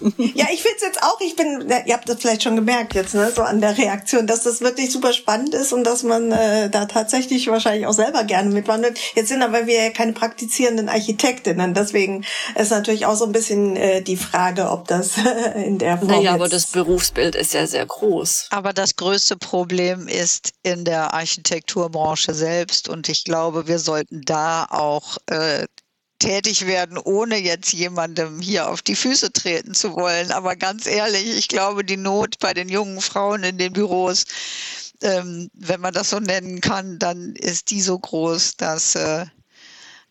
ja, 0.35 0.47
ich 0.51 0.61
finde 0.61 0.77
es 0.77 0.83
jetzt 0.83 1.03
auch, 1.03 1.19
ich 1.21 1.35
bin, 1.35 1.71
ihr 1.85 1.93
habt 1.93 2.09
das 2.09 2.19
vielleicht 2.19 2.43
schon 2.43 2.55
gemerkt 2.55 2.93
jetzt, 2.93 3.13
ne, 3.13 3.31
so 3.33 3.41
an 3.41 3.61
der 3.61 3.77
Reaktion, 3.77 4.27
dass 4.27 4.43
das 4.43 4.61
wirklich 4.61 4.91
super 4.91 5.13
spannend 5.13 5.53
ist 5.53 5.71
und 5.73 5.83
dass 5.83 6.03
man 6.03 6.31
äh, 6.31 6.69
da 6.69 6.85
tatsächlich 6.85 7.47
wahrscheinlich 7.47 7.87
auch 7.87 7.93
selber 7.93 8.23
gerne 8.23 8.49
mitwandelt. 8.49 8.99
Jetzt 9.15 9.29
sind 9.29 9.41
aber 9.41 9.65
wir 9.67 9.83
ja 9.85 9.89
keine 9.91 10.13
praktizierenden 10.13 10.89
Architektinnen, 10.89 11.73
deswegen 11.73 12.25
ist 12.55 12.71
natürlich 12.71 13.05
auch 13.05 13.15
so 13.15 13.25
ein 13.25 13.31
bisschen 13.31 13.75
äh, 13.75 14.01
die 14.01 14.17
Frage, 14.17 14.69
ob 14.69 14.87
das 14.87 15.17
äh, 15.17 15.63
in 15.65 15.77
der 15.77 15.97
Form 15.97 16.09
Naja, 16.09 16.33
aber 16.33 16.49
das 16.49 16.67
Berufsbild 16.67 17.35
ist 17.35 17.53
ja 17.53 17.65
sehr 17.65 17.85
groß. 17.85 18.47
Aber 18.49 18.73
das 18.73 18.95
größte 18.95 19.37
Problem 19.37 20.07
ist 20.07 20.53
in 20.63 20.85
der 20.85 21.13
Architekturbranche 21.13 22.33
selbst 22.33 22.89
und 22.89 23.09
ich 23.09 23.23
glaube, 23.23 23.67
wir 23.67 23.79
sollten 23.79 24.21
da 24.21 24.65
auch 24.69 25.17
äh, 25.27 25.65
tätig 26.23 26.65
werden, 26.65 26.97
ohne 26.97 27.37
jetzt 27.37 27.73
jemandem 27.73 28.39
hier 28.39 28.69
auf 28.69 28.81
die 28.81 28.95
Füße 28.95 29.33
treten 29.33 29.73
zu 29.73 29.93
wollen. 29.93 30.31
Aber 30.31 30.55
ganz 30.55 30.85
ehrlich, 30.85 31.37
ich 31.37 31.49
glaube, 31.49 31.83
die 31.83 31.97
Not 31.97 32.39
bei 32.39 32.53
den 32.53 32.69
jungen 32.69 33.01
Frauen 33.01 33.43
in 33.43 33.57
den 33.57 33.73
Büros, 33.73 34.23
ähm, 35.01 35.49
wenn 35.53 35.81
man 35.81 35.93
das 35.93 36.11
so 36.11 36.21
nennen 36.21 36.61
kann, 36.61 36.97
dann 36.97 37.35
ist 37.35 37.71
die 37.71 37.81
so 37.81 37.99
groß, 37.99 38.55
dass 38.55 38.95
äh, 38.95 39.25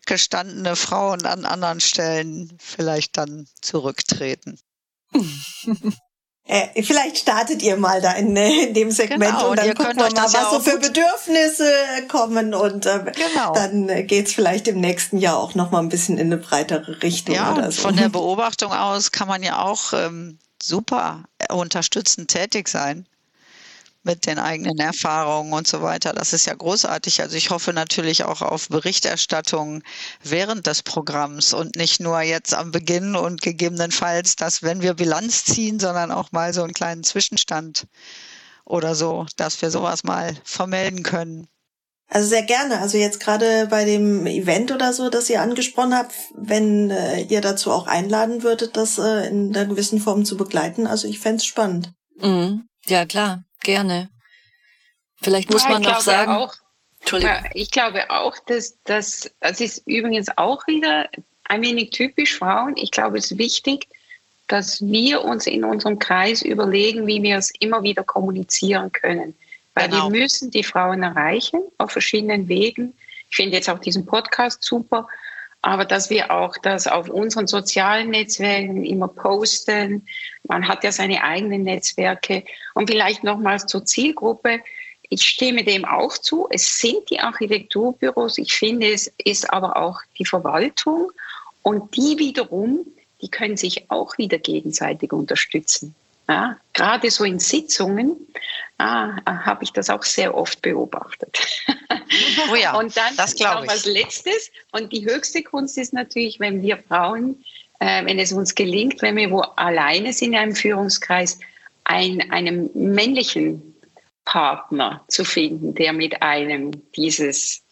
gestandene 0.05 0.75
Frauen 0.75 1.25
an 1.25 1.45
anderen 1.45 1.79
Stellen 1.79 2.55
vielleicht 2.59 3.17
dann 3.17 3.47
zurücktreten. 3.61 4.59
Äh, 6.45 6.83
vielleicht 6.83 7.19
startet 7.19 7.61
ihr 7.61 7.77
mal 7.77 8.01
da 8.01 8.11
in, 8.13 8.35
äh, 8.35 8.65
in 8.65 8.73
dem 8.73 8.91
Segment 8.91 9.23
genau, 9.23 9.51
und 9.51 9.59
dann 9.59 9.69
und 9.69 9.77
gucken 9.77 9.95
wir 9.95 10.03
mal, 10.03 10.23
was 10.23 10.33
ja 10.33 10.49
so 10.51 10.59
für 10.59 10.77
Bedürfnisse 10.77 11.71
kommen 12.09 12.53
und 12.53 12.85
äh, 12.85 12.99
genau. 13.15 13.53
dann 13.53 13.87
äh, 13.87 14.03
geht's 14.03 14.33
vielleicht 14.33 14.67
im 14.67 14.81
nächsten 14.81 15.17
Jahr 15.17 15.37
auch 15.37 15.55
noch 15.55 15.71
mal 15.71 15.79
ein 15.79 15.87
bisschen 15.87 16.17
in 16.17 16.27
eine 16.27 16.37
breitere 16.37 17.01
Richtung 17.01 17.35
ja, 17.35 17.53
oder 17.53 17.71
so. 17.71 17.83
Von 17.83 17.95
der 17.95 18.09
Beobachtung 18.09 18.73
aus 18.73 19.13
kann 19.13 19.29
man 19.29 19.41
ja 19.41 19.63
auch 19.63 19.93
ähm, 19.93 20.37
super 20.61 21.23
unterstützend 21.49 22.29
tätig 22.29 22.67
sein 22.67 23.07
mit 24.03 24.25
den 24.25 24.37
eigenen 24.37 24.77
Erfahrungen 24.77 25.53
und 25.53 25.67
so 25.67 25.81
weiter. 25.81 26.13
Das 26.13 26.33
ist 26.33 26.45
ja 26.45 26.53
großartig. 26.53 27.21
Also 27.21 27.35
ich 27.35 27.49
hoffe 27.49 27.73
natürlich 27.73 28.23
auch 28.23 28.41
auf 28.41 28.69
Berichterstattung 28.69 29.81
während 30.21 30.67
des 30.67 30.83
Programms 30.83 31.53
und 31.53 31.75
nicht 31.75 31.99
nur 31.99 32.21
jetzt 32.21 32.53
am 32.53 32.71
Beginn 32.71 33.15
und 33.15 33.41
gegebenenfalls, 33.41 34.35
dass 34.35 34.61
wenn 34.61 34.81
wir 34.81 34.93
Bilanz 34.93 35.45
ziehen, 35.45 35.79
sondern 35.79 36.11
auch 36.11 36.31
mal 36.31 36.53
so 36.53 36.63
einen 36.63 36.73
kleinen 36.73 37.03
Zwischenstand 37.03 37.87
oder 38.65 38.95
so, 38.95 39.25
dass 39.37 39.61
wir 39.61 39.71
sowas 39.71 40.03
mal 40.03 40.35
vermelden 40.43 41.03
können. 41.03 41.47
Also 42.09 42.29
sehr 42.29 42.43
gerne. 42.43 42.79
Also 42.79 42.97
jetzt 42.97 43.19
gerade 43.19 43.67
bei 43.67 43.85
dem 43.85 44.27
Event 44.27 44.71
oder 44.71 44.93
so, 44.93 45.09
das 45.09 45.29
ihr 45.29 45.41
angesprochen 45.41 45.95
habt, 45.95 46.13
wenn 46.35 46.91
äh, 46.91 47.21
ihr 47.21 47.41
dazu 47.41 47.71
auch 47.71 47.87
einladen 47.87 48.43
würdet, 48.43 48.77
das 48.77 48.99
äh, 48.99 49.27
in 49.27 49.55
einer 49.55 49.65
gewissen 49.65 49.99
Form 49.99 50.23
zu 50.23 50.37
begleiten. 50.37 50.85
Also 50.85 51.07
ich 51.07 51.19
fände 51.19 51.43
spannend. 51.43 51.91
Mhm. 52.21 52.67
Ja, 52.85 53.05
klar. 53.05 53.43
Gerne. 53.63 54.09
Vielleicht 55.21 55.49
muss 55.51 55.63
ja, 55.63 55.69
man 55.69 55.81
noch 55.81 56.01
sagen. 56.01 56.31
Auch, 56.31 56.53
Entschuldigung. 56.99 57.35
Ich 57.53 57.71
glaube 57.71 58.09
auch, 58.09 58.37
dass 58.45 58.77
das, 58.83 59.31
das 59.39 59.61
ist 59.61 59.83
übrigens 59.85 60.27
auch 60.37 60.65
wieder 60.67 61.09
ein 61.45 61.61
wenig 61.61 61.91
typisch 61.91 62.37
Frauen. 62.37 62.75
Ich 62.77 62.91
glaube, 62.91 63.17
es 63.17 63.31
ist 63.31 63.37
wichtig, 63.37 63.87
dass 64.47 64.81
wir 64.81 65.23
uns 65.23 65.47
in 65.47 65.63
unserem 65.63 65.99
Kreis 65.99 66.41
überlegen, 66.41 67.07
wie 67.07 67.23
wir 67.23 67.37
es 67.37 67.51
immer 67.59 67.83
wieder 67.83 68.03
kommunizieren 68.03 68.91
können. 68.91 69.35
Weil 69.73 69.89
genau. 69.89 70.11
wir 70.11 70.21
müssen 70.21 70.51
die 70.51 70.63
Frauen 70.63 71.03
erreichen 71.03 71.61
auf 71.77 71.91
verschiedenen 71.91 72.47
Wegen. 72.47 72.93
Ich 73.29 73.35
finde 73.35 73.55
jetzt 73.57 73.69
auch 73.69 73.79
diesen 73.79 74.05
Podcast 74.05 74.63
super, 74.63 75.07
aber 75.63 75.85
dass 75.85 76.09
wir 76.09 76.29
auch 76.29 76.57
das 76.57 76.87
auf 76.87 77.09
unseren 77.09 77.47
sozialen 77.47 78.09
Netzwerken 78.09 78.83
immer 78.83 79.07
posten. 79.07 80.05
Man 80.43 80.67
hat 80.67 80.83
ja 80.83 80.91
seine 80.91 81.23
eigenen 81.23 81.63
Netzwerke. 81.63 82.43
Und 82.73 82.89
vielleicht 82.89 83.23
nochmals 83.23 83.65
zur 83.65 83.85
Zielgruppe. 83.85 84.59
Ich 85.03 85.23
stimme 85.23 85.63
dem 85.63 85.85
auch 85.85 86.17
zu. 86.17 86.47
Es 86.49 86.79
sind 86.79 87.09
die 87.09 87.21
Architekturbüros. 87.21 88.37
Ich 88.39 88.53
finde, 88.53 88.91
es 88.91 89.11
ist 89.23 89.51
aber 89.53 89.77
auch 89.77 90.01
die 90.19 90.25
Verwaltung. 90.25 91.13
Und 91.61 91.95
die 91.95 92.19
wiederum, 92.19 92.85
die 93.21 93.29
können 93.29 93.55
sich 93.55 93.89
auch 93.89 94.17
wieder 94.17 94.39
gegenseitig 94.39 95.13
unterstützen. 95.13 95.95
Ja, 96.29 96.57
gerade 96.71 97.11
so 97.11 97.25
in 97.25 97.39
Sitzungen 97.39 98.15
ah, 98.77 99.15
habe 99.25 99.63
ich 99.63 99.73
das 99.73 99.89
auch 99.89 100.03
sehr 100.03 100.35
oft 100.35 100.61
beobachtet. 100.61 101.39
Oh 102.51 102.55
ja, 102.55 102.75
und 102.77 102.95
dann 102.95 103.15
das 103.15 103.33
glaube 103.33 103.65
ich. 103.65 103.71
als 103.71 103.85
letztes 103.85 104.51
und 104.71 104.91
die 104.91 105.05
höchste 105.05 105.41
Kunst 105.41 105.77
ist 105.79 105.93
natürlich, 105.93 106.39
wenn 106.39 106.61
wir 106.61 106.77
Frauen, 106.77 107.43
äh, 107.79 108.05
wenn 108.05 108.19
es 108.19 108.31
uns 108.33 108.53
gelingt, 108.53 109.01
wenn 109.01 109.15
wir 109.15 109.31
wo 109.31 109.39
alleine 109.41 110.13
sind 110.13 110.33
in 110.33 110.39
einem 110.39 110.55
Führungskreis, 110.55 111.39
ein, 111.85 112.29
einem 112.29 112.69
männlichen 112.73 113.75
Partner 114.25 115.03
zu 115.07 115.25
finden, 115.25 115.73
der 115.73 115.93
mit 115.93 116.21
einem 116.21 116.71
dieses 116.93 117.63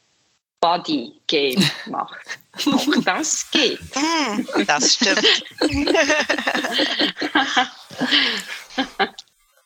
Body 0.62 1.20
Game 1.28 1.62
macht. 1.88 2.40
Auch 2.68 3.04
das 3.04 3.50
geht. 3.52 3.80
Hm, 3.94 4.48
das 4.68 4.94
stimmt. 4.94 5.26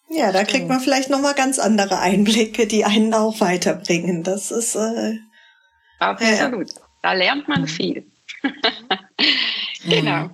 ja, 0.10 0.31
da 0.31 0.43
kriegt 0.45 0.69
man 0.69 0.79
vielleicht 0.79 1.10
noch 1.10 1.19
mal 1.19 1.34
ganz 1.34 1.60
andere 1.60 1.99
Einblicke, 1.99 2.67
die 2.67 2.86
einen 2.86 3.13
auch 3.13 3.41
weiterbringen. 3.41 4.23
Das 4.23 4.51
ist 4.51 4.75
äh, 4.75 5.17
absolut. 5.99 6.71
Ja. 6.71 6.81
Da 7.01 7.13
lernt 7.13 7.47
man 7.47 7.67
viel. 7.67 8.05
genau. 9.84 10.29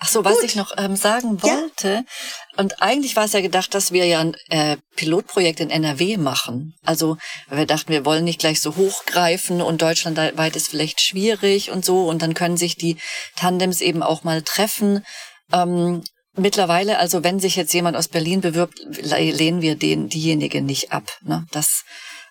Ach 0.00 0.08
so, 0.08 0.24
was 0.24 0.36
Gut. 0.36 0.44
ich 0.44 0.56
noch 0.56 0.72
ähm, 0.76 0.96
sagen 0.96 1.42
wollte, 1.42 1.88
ja. 1.88 2.04
Und 2.56 2.82
eigentlich 2.82 3.16
war 3.16 3.24
es 3.24 3.32
ja 3.32 3.40
gedacht, 3.40 3.74
dass 3.74 3.92
wir 3.92 4.06
ja 4.06 4.20
ein 4.20 4.36
äh, 4.48 4.76
Pilotprojekt 4.96 5.60
in 5.60 5.70
NRW 5.70 6.16
machen. 6.16 6.74
Also, 6.84 7.16
wir 7.50 7.66
dachten, 7.66 7.92
wir 7.92 8.04
wollen 8.04 8.24
nicht 8.24 8.40
gleich 8.40 8.60
so 8.60 8.76
hochgreifen 8.76 9.60
und 9.60 9.82
deutschlandweit 9.82 10.56
ist 10.56 10.68
vielleicht 10.68 11.00
schwierig 11.00 11.70
und 11.70 11.84
so, 11.84 12.08
und 12.08 12.22
dann 12.22 12.34
können 12.34 12.56
sich 12.56 12.76
die 12.76 12.96
Tandems 13.36 13.80
eben 13.80 14.02
auch 14.02 14.24
mal 14.24 14.42
treffen. 14.42 15.04
Ähm, 15.52 16.02
mittlerweile, 16.36 16.98
also 16.98 17.24
wenn 17.24 17.40
sich 17.40 17.56
jetzt 17.56 17.72
jemand 17.74 17.96
aus 17.96 18.08
Berlin 18.08 18.40
bewirbt, 18.40 18.78
lehnen 18.88 19.60
wir 19.60 19.76
den 19.76 20.08
diejenige 20.08 20.62
nicht 20.62 20.92
ab. 20.92 21.04
Ne? 21.22 21.46
Das 21.52 21.84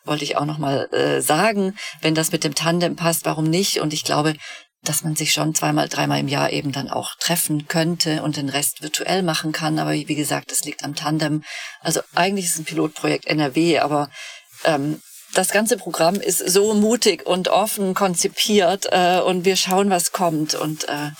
wollte 0.05 0.23
ich 0.23 0.35
auch 0.37 0.45
noch 0.45 0.57
mal 0.57 0.89
äh, 0.93 1.21
sagen. 1.21 1.75
Wenn 2.01 2.15
das 2.15 2.31
mit 2.31 2.43
dem 2.43 2.55
Tandem 2.55 2.95
passt, 2.95 3.25
warum 3.25 3.45
nicht? 3.45 3.79
Und 3.79 3.93
ich 3.93 4.03
glaube, 4.03 4.35
dass 4.83 5.03
man 5.03 5.15
sich 5.15 5.31
schon 5.31 5.55
zweimal, 5.55 5.87
dreimal 5.87 6.19
im 6.19 6.27
Jahr 6.27 6.51
eben 6.51 6.71
dann 6.71 6.89
auch 6.89 7.15
treffen 7.15 7.67
könnte 7.67 8.21
und 8.21 8.37
den 8.37 8.49
Rest 8.49 8.81
virtuell 8.81 9.23
machen 9.23 9.51
kann. 9.51 9.79
Aber 9.79 9.93
wie 9.93 10.15
gesagt, 10.15 10.51
es 10.51 10.63
liegt 10.65 10.83
am 10.83 10.95
Tandem. 10.95 11.43
Also 11.81 12.01
eigentlich 12.13 12.45
ist 12.45 12.53
es 12.53 12.59
ein 12.59 12.65
Pilotprojekt 12.65 13.25
NRW, 13.25 13.79
aber 13.79 14.09
ähm, 14.65 15.01
das 15.33 15.49
ganze 15.49 15.77
Programm 15.77 16.15
ist 16.15 16.39
so 16.39 16.73
mutig 16.73 17.25
und 17.25 17.47
offen 17.47 17.93
konzipiert 17.93 18.87
äh, 18.91 19.19
und 19.19 19.45
wir 19.45 19.55
schauen, 19.55 19.89
was 19.89 20.11
kommt. 20.11 20.53
Und 20.53 20.87
äh, 20.89 21.11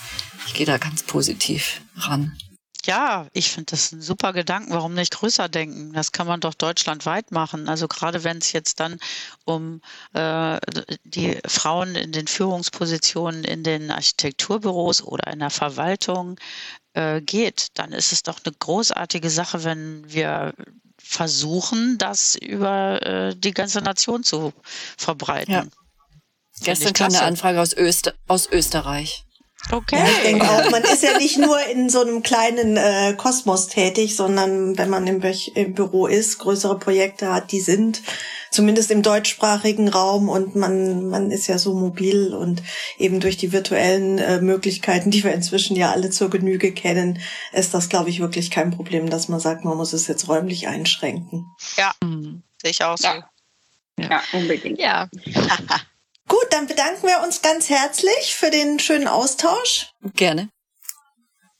ich 0.46 0.54
gehe 0.54 0.66
da 0.66 0.78
ganz 0.78 1.02
positiv 1.02 1.80
ran. 1.96 2.36
Ja, 2.86 3.28
ich 3.32 3.50
finde 3.50 3.70
das 3.70 3.92
ein 3.92 4.02
super 4.02 4.32
Gedanken. 4.32 4.72
Warum 4.72 4.94
nicht 4.94 5.14
größer 5.14 5.48
denken? 5.48 5.92
Das 5.92 6.12
kann 6.12 6.26
man 6.26 6.40
doch 6.40 6.54
deutschlandweit 6.54 7.30
machen. 7.30 7.68
Also 7.68 7.88
gerade 7.88 8.24
wenn 8.24 8.38
es 8.38 8.52
jetzt 8.52 8.78
dann 8.80 8.98
um 9.44 9.80
äh, 10.12 10.58
die 11.04 11.38
Frauen 11.46 11.94
in 11.94 12.12
den 12.12 12.26
Führungspositionen 12.26 13.44
in 13.44 13.62
den 13.64 13.90
Architekturbüros 13.90 15.02
oder 15.02 15.32
in 15.32 15.38
der 15.38 15.50
Verwaltung 15.50 16.38
äh, 16.92 17.22
geht, 17.22 17.68
dann 17.74 17.92
ist 17.92 18.12
es 18.12 18.22
doch 18.22 18.40
eine 18.44 18.54
großartige 18.58 19.30
Sache, 19.30 19.64
wenn 19.64 20.04
wir 20.12 20.52
versuchen, 20.98 21.96
das 21.98 22.34
über 22.34 23.02
äh, 23.02 23.36
die 23.36 23.52
ganze 23.52 23.80
Nation 23.80 24.24
zu 24.24 24.52
verbreiten. 24.96 25.52
Ja. 25.52 25.64
Gestern 26.62 26.92
kam 26.92 27.08
eine 27.08 27.22
Anfrage 27.22 27.60
aus, 27.60 27.76
Öster 27.76 28.14
aus 28.28 28.48
Österreich. 28.50 29.24
Okay. 29.70 29.96
Ja, 29.96 30.06
ich 30.06 30.22
denke 30.22 30.48
auch, 30.48 30.70
man 30.70 30.82
ist 30.82 31.02
ja 31.02 31.16
nicht 31.16 31.38
nur 31.38 31.58
in 31.66 31.88
so 31.88 32.02
einem 32.02 32.22
kleinen 32.22 32.76
äh, 32.76 33.14
Kosmos 33.16 33.68
tätig, 33.68 34.14
sondern 34.14 34.76
wenn 34.76 34.90
man 34.90 35.06
im, 35.06 35.22
im, 35.54 35.74
Büro 35.74 36.06
ist, 36.06 36.38
größere 36.38 36.78
Projekte 36.78 37.32
hat, 37.32 37.50
die 37.50 37.60
sind 37.60 38.02
zumindest 38.50 38.90
im 38.90 39.02
deutschsprachigen 39.02 39.88
Raum 39.88 40.28
und 40.28 40.54
man, 40.54 41.08
man 41.08 41.30
ist 41.30 41.46
ja 41.46 41.58
so 41.58 41.74
mobil 41.74 42.34
und 42.34 42.62
eben 42.98 43.20
durch 43.20 43.36
die 43.36 43.52
virtuellen 43.52 44.18
äh, 44.18 44.40
Möglichkeiten, 44.40 45.10
die 45.10 45.24
wir 45.24 45.32
inzwischen 45.32 45.76
ja 45.76 45.90
alle 45.92 46.10
zur 46.10 46.30
Genüge 46.30 46.72
kennen, 46.72 47.18
ist 47.52 47.74
das, 47.74 47.88
glaube 47.88 48.10
ich, 48.10 48.20
wirklich 48.20 48.50
kein 48.50 48.70
Problem, 48.70 49.08
dass 49.08 49.28
man 49.28 49.40
sagt, 49.40 49.64
man 49.64 49.76
muss 49.76 49.92
es 49.92 50.06
jetzt 50.06 50.28
räumlich 50.28 50.68
einschränken. 50.68 51.46
Ja, 51.76 51.92
mhm. 52.02 52.42
sehe 52.60 52.70
ich 52.70 52.84
auch 52.84 52.98
so. 52.98 53.08
Ja, 53.08 53.24
ja 53.98 54.22
unbedingt. 54.32 54.78
Ja. 54.78 55.08
Gut, 56.28 56.46
dann 56.50 56.66
bedanken 56.66 57.06
wir 57.06 57.22
uns 57.22 57.42
ganz 57.42 57.68
herzlich 57.68 58.34
für 58.34 58.50
den 58.50 58.78
schönen 58.78 59.08
Austausch. 59.08 59.92
Gerne. 60.14 60.48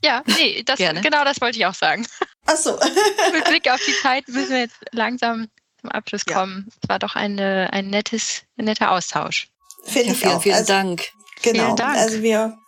Ja, 0.03 0.22
nee, 0.27 0.62
das, 0.66 0.79
Gerne. 0.79 1.00
genau 1.00 1.24
das 1.24 1.40
wollte 1.40 1.59
ich 1.59 1.66
auch 1.66 1.74
sagen. 1.74 2.07
Ach 2.46 2.57
so. 2.57 2.79
Mit 3.33 3.44
Blick 3.44 3.70
auf 3.70 3.81
die 3.85 3.94
Zeit 4.03 4.29
müssen 4.29 4.50
wir 4.50 4.61
jetzt 4.61 4.77
langsam 4.92 5.48
zum 5.81 5.90
Abschluss 5.90 6.24
kommen. 6.24 6.68
Es 6.83 6.88
war 6.88 6.98
doch 6.98 7.14
eine, 7.14 7.70
ein 7.72 7.88
nettes, 7.88 8.42
ein 8.59 8.66
netter 8.66 8.90
Austausch. 8.90 9.48
Finde 9.85 10.09
ja, 10.09 10.12
ich 10.12 10.18
vielen, 10.18 10.33
auch. 10.33 10.42
Vielen 10.42 10.55
also, 10.57 10.72
Dank. 10.72 11.12
Genau. 11.42 11.64
Vielen 11.64 11.77
Dank. 11.77 11.96
Also 11.96 12.22
wir, 12.22 12.59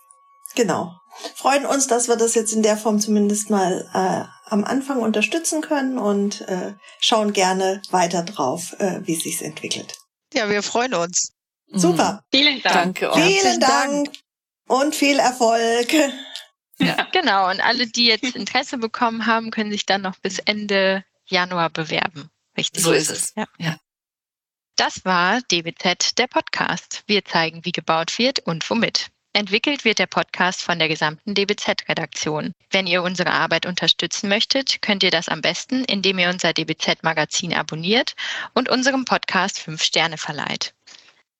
genau. 0.55 0.95
Freuen 1.35 1.65
uns, 1.65 1.87
dass 1.87 2.09
wir 2.09 2.17
das 2.17 2.35
jetzt 2.35 2.53
in 2.53 2.63
der 2.63 2.77
Form 2.77 3.01
zumindest 3.01 3.49
mal 3.49 3.89
äh, 3.95 4.51
am 4.51 4.65
Anfang 4.65 5.01
unterstützen 5.01 5.63
können 5.63 5.99
und 5.99 6.43
äh, 6.43 6.75
schauen 7.01 7.33
gerne 7.33 7.81
weiter 7.91 8.23
drauf, 8.23 8.75
äh, 8.79 9.01
wie 9.03 9.15
es 9.15 9.23
sich 9.23 9.43
entwickelt. 9.43 9.99
Ja, 10.35 10.51
wir 10.51 10.63
freuen 10.63 10.93
uns. 10.93 11.33
Super. 11.73 12.25
Mhm. 12.33 12.37
Vielen 12.37 12.63
Dank. 12.63 13.01
Danke. 13.01 13.11
Vielen 13.15 13.61
Dank 13.61 14.09
und 14.69 14.95
viel 14.95 15.19
Erfolg. 15.19 15.89
Ja, 16.79 17.09
genau. 17.11 17.49
Und 17.49 17.61
alle, 17.63 17.87
die 17.87 18.05
jetzt 18.05 18.37
Interesse 18.37 18.77
bekommen 18.77 19.25
haben, 19.25 19.51
können 19.51 19.71
sich 19.71 19.87
dann 19.87 20.03
noch 20.03 20.19
bis 20.19 20.41
Ende 20.41 21.07
Januar 21.25 21.71
bewerben. 21.71 22.29
Richtig. 22.55 22.83
So 22.83 22.93
ist 22.93 23.11
es. 23.11 23.33
Ja. 23.35 23.47
ja. 23.57 23.79
Das 24.77 25.07
war 25.07 25.41
DBZ, 25.41 26.19
der 26.19 26.27
Podcast. 26.27 27.03
Wir 27.07 27.25
zeigen, 27.25 27.65
wie 27.65 27.73
gebaut 27.73 28.19
wird 28.19 28.41
und 28.41 28.69
womit. 28.69 29.09
Entwickelt 29.33 29.87
wird 29.87 29.99
der 29.99 30.07
Podcast 30.07 30.63
von 30.63 30.79
der 30.79 30.89
gesamten 30.89 31.35
DBZ-Redaktion. 31.35 32.53
Wenn 32.71 32.87
ihr 32.87 33.03
unsere 33.03 33.33
Arbeit 33.33 33.65
unterstützen 33.65 34.29
möchtet, 34.29 34.83
könnt 34.83 35.03
ihr 35.03 35.11
das 35.11 35.29
am 35.31 35.41
besten, 35.41 35.85
indem 35.85 36.19
ihr 36.19 36.29
unser 36.29 36.53
DBZ-Magazin 36.53 37.55
abonniert 37.55 38.15
und 38.53 38.69
unserem 38.69 39.07
Podcast 39.07 39.61
fünf 39.61 39.83
Sterne 39.83 40.19
verleiht. 40.19 40.76